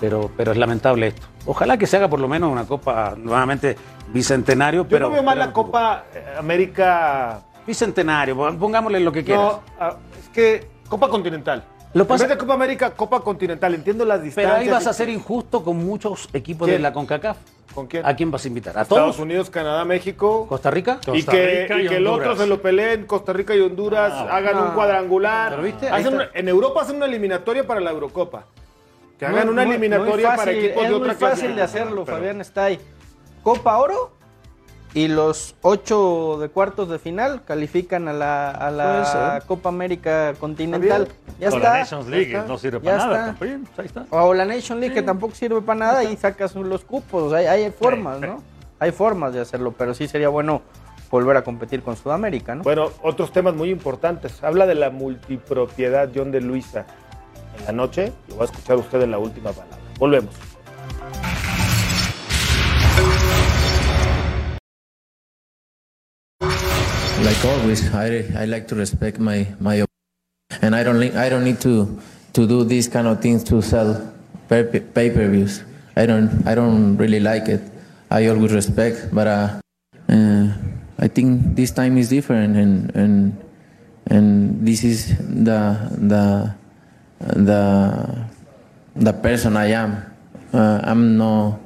[0.00, 1.26] pero, pero es lamentable esto.
[1.46, 3.76] Ojalá que se haga por lo menos una Copa nuevamente
[4.08, 5.08] bicentenario, Yo pero...
[5.08, 7.40] no veo mal pero- la Copa eh, América.
[7.66, 9.44] Bicentenario, pongámosle lo que quieras.
[9.54, 11.64] No, ah, es que Copa Continental.
[11.94, 13.72] Lo En pasa- vez de Copa América, Copa Continental.
[13.74, 14.52] Entiendo las distancias.
[14.52, 16.78] Pero ahí vas a ser injusto con muchos equipos ¿Quién?
[16.78, 17.36] de la CONCACAF.
[17.74, 18.04] ¿Con quién?
[18.04, 18.76] ¿A quién vas a invitar?
[18.76, 19.18] ¿A Estados todos?
[19.20, 20.46] Unidos, Canadá, México.
[20.48, 20.98] ¿Costa Rica?
[21.06, 23.60] y Costa que, Rica y y que el otro se lo peleen, Costa Rica y
[23.60, 25.50] Honduras, Ah, hagan un cuadrangular.
[25.50, 25.88] ¿Pero viste?
[25.88, 28.44] Hacen una- en Europa hacen una eliminatoria para la Eurocopa.
[29.18, 31.62] Que hagan Muy- una eliminatoria muy para fácil, equipos es de otra muy fácil de
[31.62, 32.80] hacerlo, Pero- Fabián está ahí.
[33.42, 34.12] Copa Oro
[34.94, 39.42] y los ocho de cuartos de final califican a la, a la.
[39.46, 41.08] Copa América Continental.
[41.40, 41.58] Ya está.
[41.60, 43.26] la Nations League está, no sirve ya para nada.
[43.30, 43.38] está.
[43.38, 44.06] Pues ahí está.
[44.10, 47.32] O la Nation League que tampoco sirve para nada y sacas los cupos.
[47.32, 48.26] Hay, hay formas, sí.
[48.26, 48.42] ¿no?
[48.78, 50.62] Hay formas de hacerlo, pero sí sería bueno
[51.10, 52.62] volver a competir con Sudamérica, ¿no?
[52.64, 54.42] Bueno, otros temas muy importantes.
[54.42, 56.86] Habla de la multipropiedad John de Luisa.
[57.60, 59.78] En la noche lo va a escuchar usted en la última palabra.
[59.98, 60.34] Volvemos.
[67.24, 69.82] like always i i like to respect my my
[70.60, 71.88] and i don't i don't need to
[72.34, 73.96] to do these kind of things to sell
[74.48, 75.64] pay per views
[75.96, 77.62] i don't i don't really like it
[78.10, 79.48] i always respect but uh,
[80.12, 80.46] uh
[80.98, 83.32] i think this time is different and and
[84.12, 85.60] and this is the
[85.96, 86.52] the
[87.32, 88.26] the
[88.96, 90.04] the person i am
[90.52, 91.58] uh, i'm no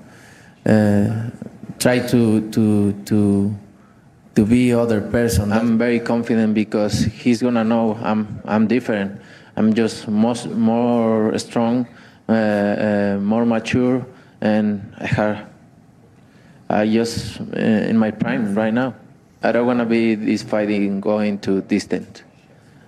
[0.67, 1.31] uh,
[1.79, 3.55] try to to to
[4.35, 5.53] to be other person.
[5.53, 9.21] I'm very confident because he's gonna know I'm I'm different.
[9.57, 11.89] I'm just most more strong,
[12.29, 14.07] uh, uh, more mature,
[14.41, 15.49] and I have
[16.71, 18.95] I just uh, in my prime right now.
[19.43, 22.23] I don't wanna be this fighting going to distant.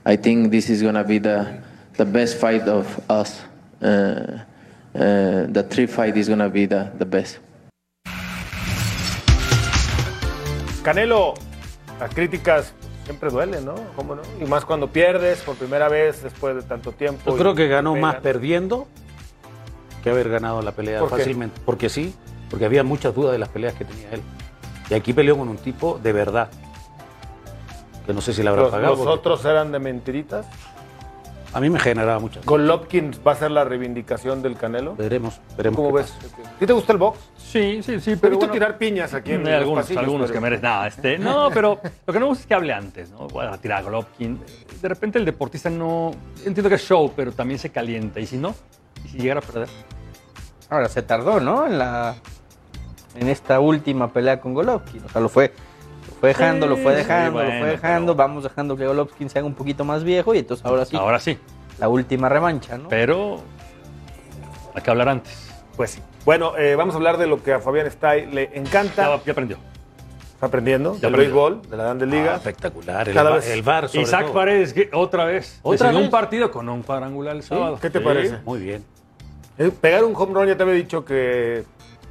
[0.05, 1.63] I think this is gonna be the
[2.01, 3.43] the best fight of us.
[3.83, 4.41] Uh,
[4.95, 7.39] uh, the three fight is gonna be the, the best.
[10.83, 11.35] Canelo,
[12.01, 12.73] las críticas
[13.05, 13.75] siempre duelen, ¿no?
[13.97, 14.23] ¿Cómo no?
[14.41, 17.21] Y más cuando pierdes por primera vez después de tanto tiempo.
[17.31, 18.89] Yo creo que ganó más perdiendo
[20.03, 21.17] que haber ganado la pelea ¿Por qué?
[21.17, 21.61] fácilmente.
[21.67, 22.15] Porque sí,
[22.49, 24.23] porque había muchas dudas de las peleas que tenía él.
[24.89, 26.49] Y aquí peleó con un tipo de verdad.
[28.07, 28.89] Que no sé si le habrá Los, pagado.
[28.93, 30.47] los porque otros eran de mentiritas.
[31.53, 32.45] A mí me generaba muchas.
[32.47, 34.95] Golovkin va a ser la reivindicación del Canelo.
[34.95, 35.77] Veremos, veremos.
[35.77, 36.11] ¿Cómo ves?
[36.13, 36.53] pasa.
[36.61, 37.19] ¿Sí te gusta el box?
[37.39, 40.27] Sí, sí, sí, pero visto bueno, tirar piñas aquí en hay los algunos, pasillos, algunos
[40.29, 40.71] pero- que merecen.
[40.71, 43.27] No, este, no, pero lo que no me gusta es que hable antes, ¿no?
[43.29, 44.41] Voy a tirar a Golovkin.
[44.81, 46.13] De repente el deportista no.
[46.45, 48.21] Entiendo que es show, pero también se calienta.
[48.21, 48.55] Y si no,
[49.05, 49.69] y si llegara a perder.
[50.69, 51.67] Ahora se tardó, ¿no?
[51.67, 52.15] En la
[53.17, 55.05] en esta última pelea con Golovkin.
[55.05, 55.53] O sea, lo fue,
[56.21, 58.15] fue dejando, lo fue Sí, dejando, lo fue dejando.
[58.15, 61.19] Vamos dejando que Golovkin se haga un poquito más viejo y entonces ahora sí, Ahora
[61.19, 61.39] sí,
[61.79, 62.89] la última revancha, ¿no?
[62.89, 63.41] pero
[64.75, 65.51] hay que hablar antes.
[65.77, 66.03] Pues sí.
[66.25, 69.17] Bueno, eh, vamos a hablar de lo que a Fabián Stay le encanta.
[69.17, 69.57] Ya, ya aprendió.
[70.35, 70.93] Está aprendiendo.
[70.99, 71.19] Ya aprendió.
[71.19, 73.09] béisbol, de la Grandes Ah, espectacular.
[73.09, 74.35] El, Cada va- vez- el VAR sobre Isaac todo.
[74.35, 75.59] Paredes, que otra vez.
[75.63, 76.05] ¿Otra Decidió vez?
[76.07, 77.79] un partido con un cuadrangular el sábado.
[77.81, 78.05] ¿Qué te Sí.
[78.05, 78.39] parece?
[78.45, 78.85] Muy bien.
[79.59, 81.65] Eh, Pegar un home run, ya te había dicho que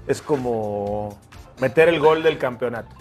[0.07, 1.17] es como
[1.59, 2.95] meter el gol del campeonato.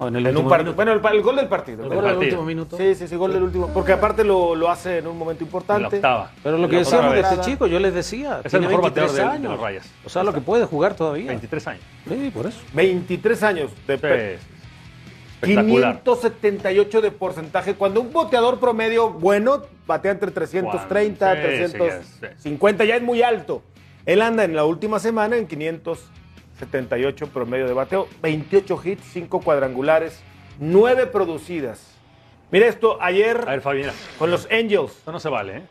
[0.00, 0.72] En el En un último partido.
[0.72, 0.76] minuto.
[0.76, 1.84] Bueno, el, el gol del partido.
[1.84, 2.76] El El gol del último minuto.
[2.76, 3.68] Sí, sí, sí, gol del último.
[3.68, 5.96] Porque aparte lo, lo hace en un momento En la importante.
[5.96, 6.32] octava.
[6.42, 9.10] Pero lo que decíamos de este chico, yo les decía, Es el tiene mejor 23
[9.12, 9.52] bateador de- de años.
[9.52, 9.90] los Rayas.
[10.04, 11.28] O sea, lo que puede jugar todavía.
[11.28, 11.82] 23 años.
[12.08, 12.60] Sí, por eso.
[12.72, 15.50] 23 años de pe- Sí.
[15.52, 16.00] Espectacular.
[16.02, 17.74] 578 de porcentaje.
[17.74, 23.62] Cuando un boteador promedio bueno batea entre 330, Sí, 350, ya es muy alto.
[24.06, 25.46] Él anda en la última semana en
[26.58, 30.20] 578 promedio de bateo, 28 hits, 5 cuadrangulares,
[30.58, 31.90] 9 producidas.
[32.50, 33.92] Mira esto, ayer A ver, Fabi, mira.
[34.18, 34.92] con los Angels.
[34.98, 35.62] Esto no se vale, ¿eh?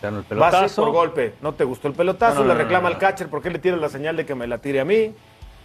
[0.00, 1.34] Te dan el Base por golpe.
[1.42, 2.98] No te gustó el pelotazo, No, no, le no, reclama no, al no.
[3.00, 5.12] catcher por qué le tiras la señal de que me la tire a mí.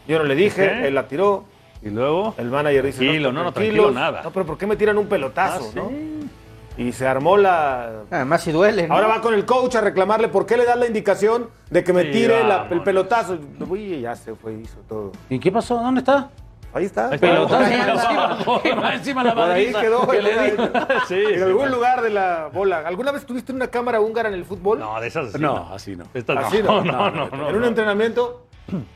[0.07, 1.45] Yo no le dije, él la tiró.
[1.81, 2.33] Y luego.
[2.37, 3.85] El manager dice, Tranquilo, no, no, tranquilos.
[3.85, 4.23] tranquilo, nada.
[4.23, 6.29] No, pero ¿por qué me tiran un pelotazo, Ah, sí.
[6.77, 8.01] Y se armó la...
[8.09, 8.95] Además si duele, ¿no?
[8.95, 11.93] Ahora va con el coach a reclamarle por qué le das la indicación de que
[11.93, 13.37] me Sí, tire la- el pelotazo.
[13.69, 15.11] Uy, ya se fue, hizo todo.
[15.29, 15.75] ¿Y qué pasó?
[15.75, 16.29] ¿Dónde está?
[16.73, 17.09] Ahí está.
[17.09, 18.37] Ahí está.
[18.45, 20.07] Por ahí- encima la Por ahí quedó.
[20.07, 20.57] que le di.
[21.07, 21.71] Sí, en sí, algún sí.
[21.73, 22.79] lugar de la bola.
[22.79, 24.79] ¿Alguna vez tuviste una cámara húngara en el fútbol?
[24.79, 26.05] No, de esas No, así no.
[26.39, 26.91] Así no, no.
[26.91, 28.47] no, no, no, ¿En un entrenamiento?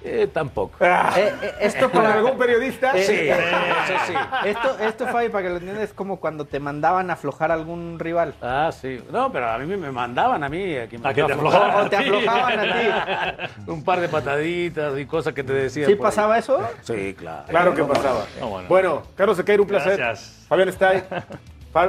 [0.03, 0.77] Eh, tampoco.
[0.81, 2.97] Ah, Eh, eh, esto ¿Con para algún periodista?
[2.97, 3.35] Eh, Sí, eh,
[3.87, 4.13] sí, sí.
[4.49, 7.55] Esto, esto Fabi, para que lo entiendas, es como cuando te mandaban a aflojar a
[7.55, 8.33] algún rival.
[8.41, 9.03] Ah, sí.
[9.11, 11.85] No, pero a mí me- mandaban a mí a que, me A que te aflojaran.
[11.85, 13.51] O te aflojaban a ti.
[13.71, 15.85] Un par de pataditas y cosas que te decían.
[15.87, 15.97] ¿Sí ahí.
[15.99, 16.59] pasaba eso?
[16.81, 17.43] Sí, claro.
[17.47, 18.25] Claro que pasaba.
[18.39, 18.69] No, bueno.
[18.69, 19.97] Bueno, Carlos Sequeira, un placer.
[19.97, 20.45] Gracias.
[20.47, 21.03] Fabián Stay,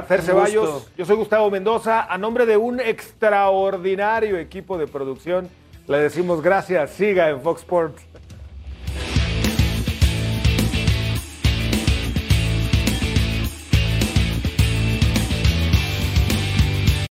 [0.07, 2.03] Fer Ceballos, yo soy Gustavo Mendoza.
[2.03, 5.49] A nombre de un extraordinario equipo de producción,
[5.89, 6.91] le decimos gracias.
[6.91, 8.08] Siga en Fox Sports.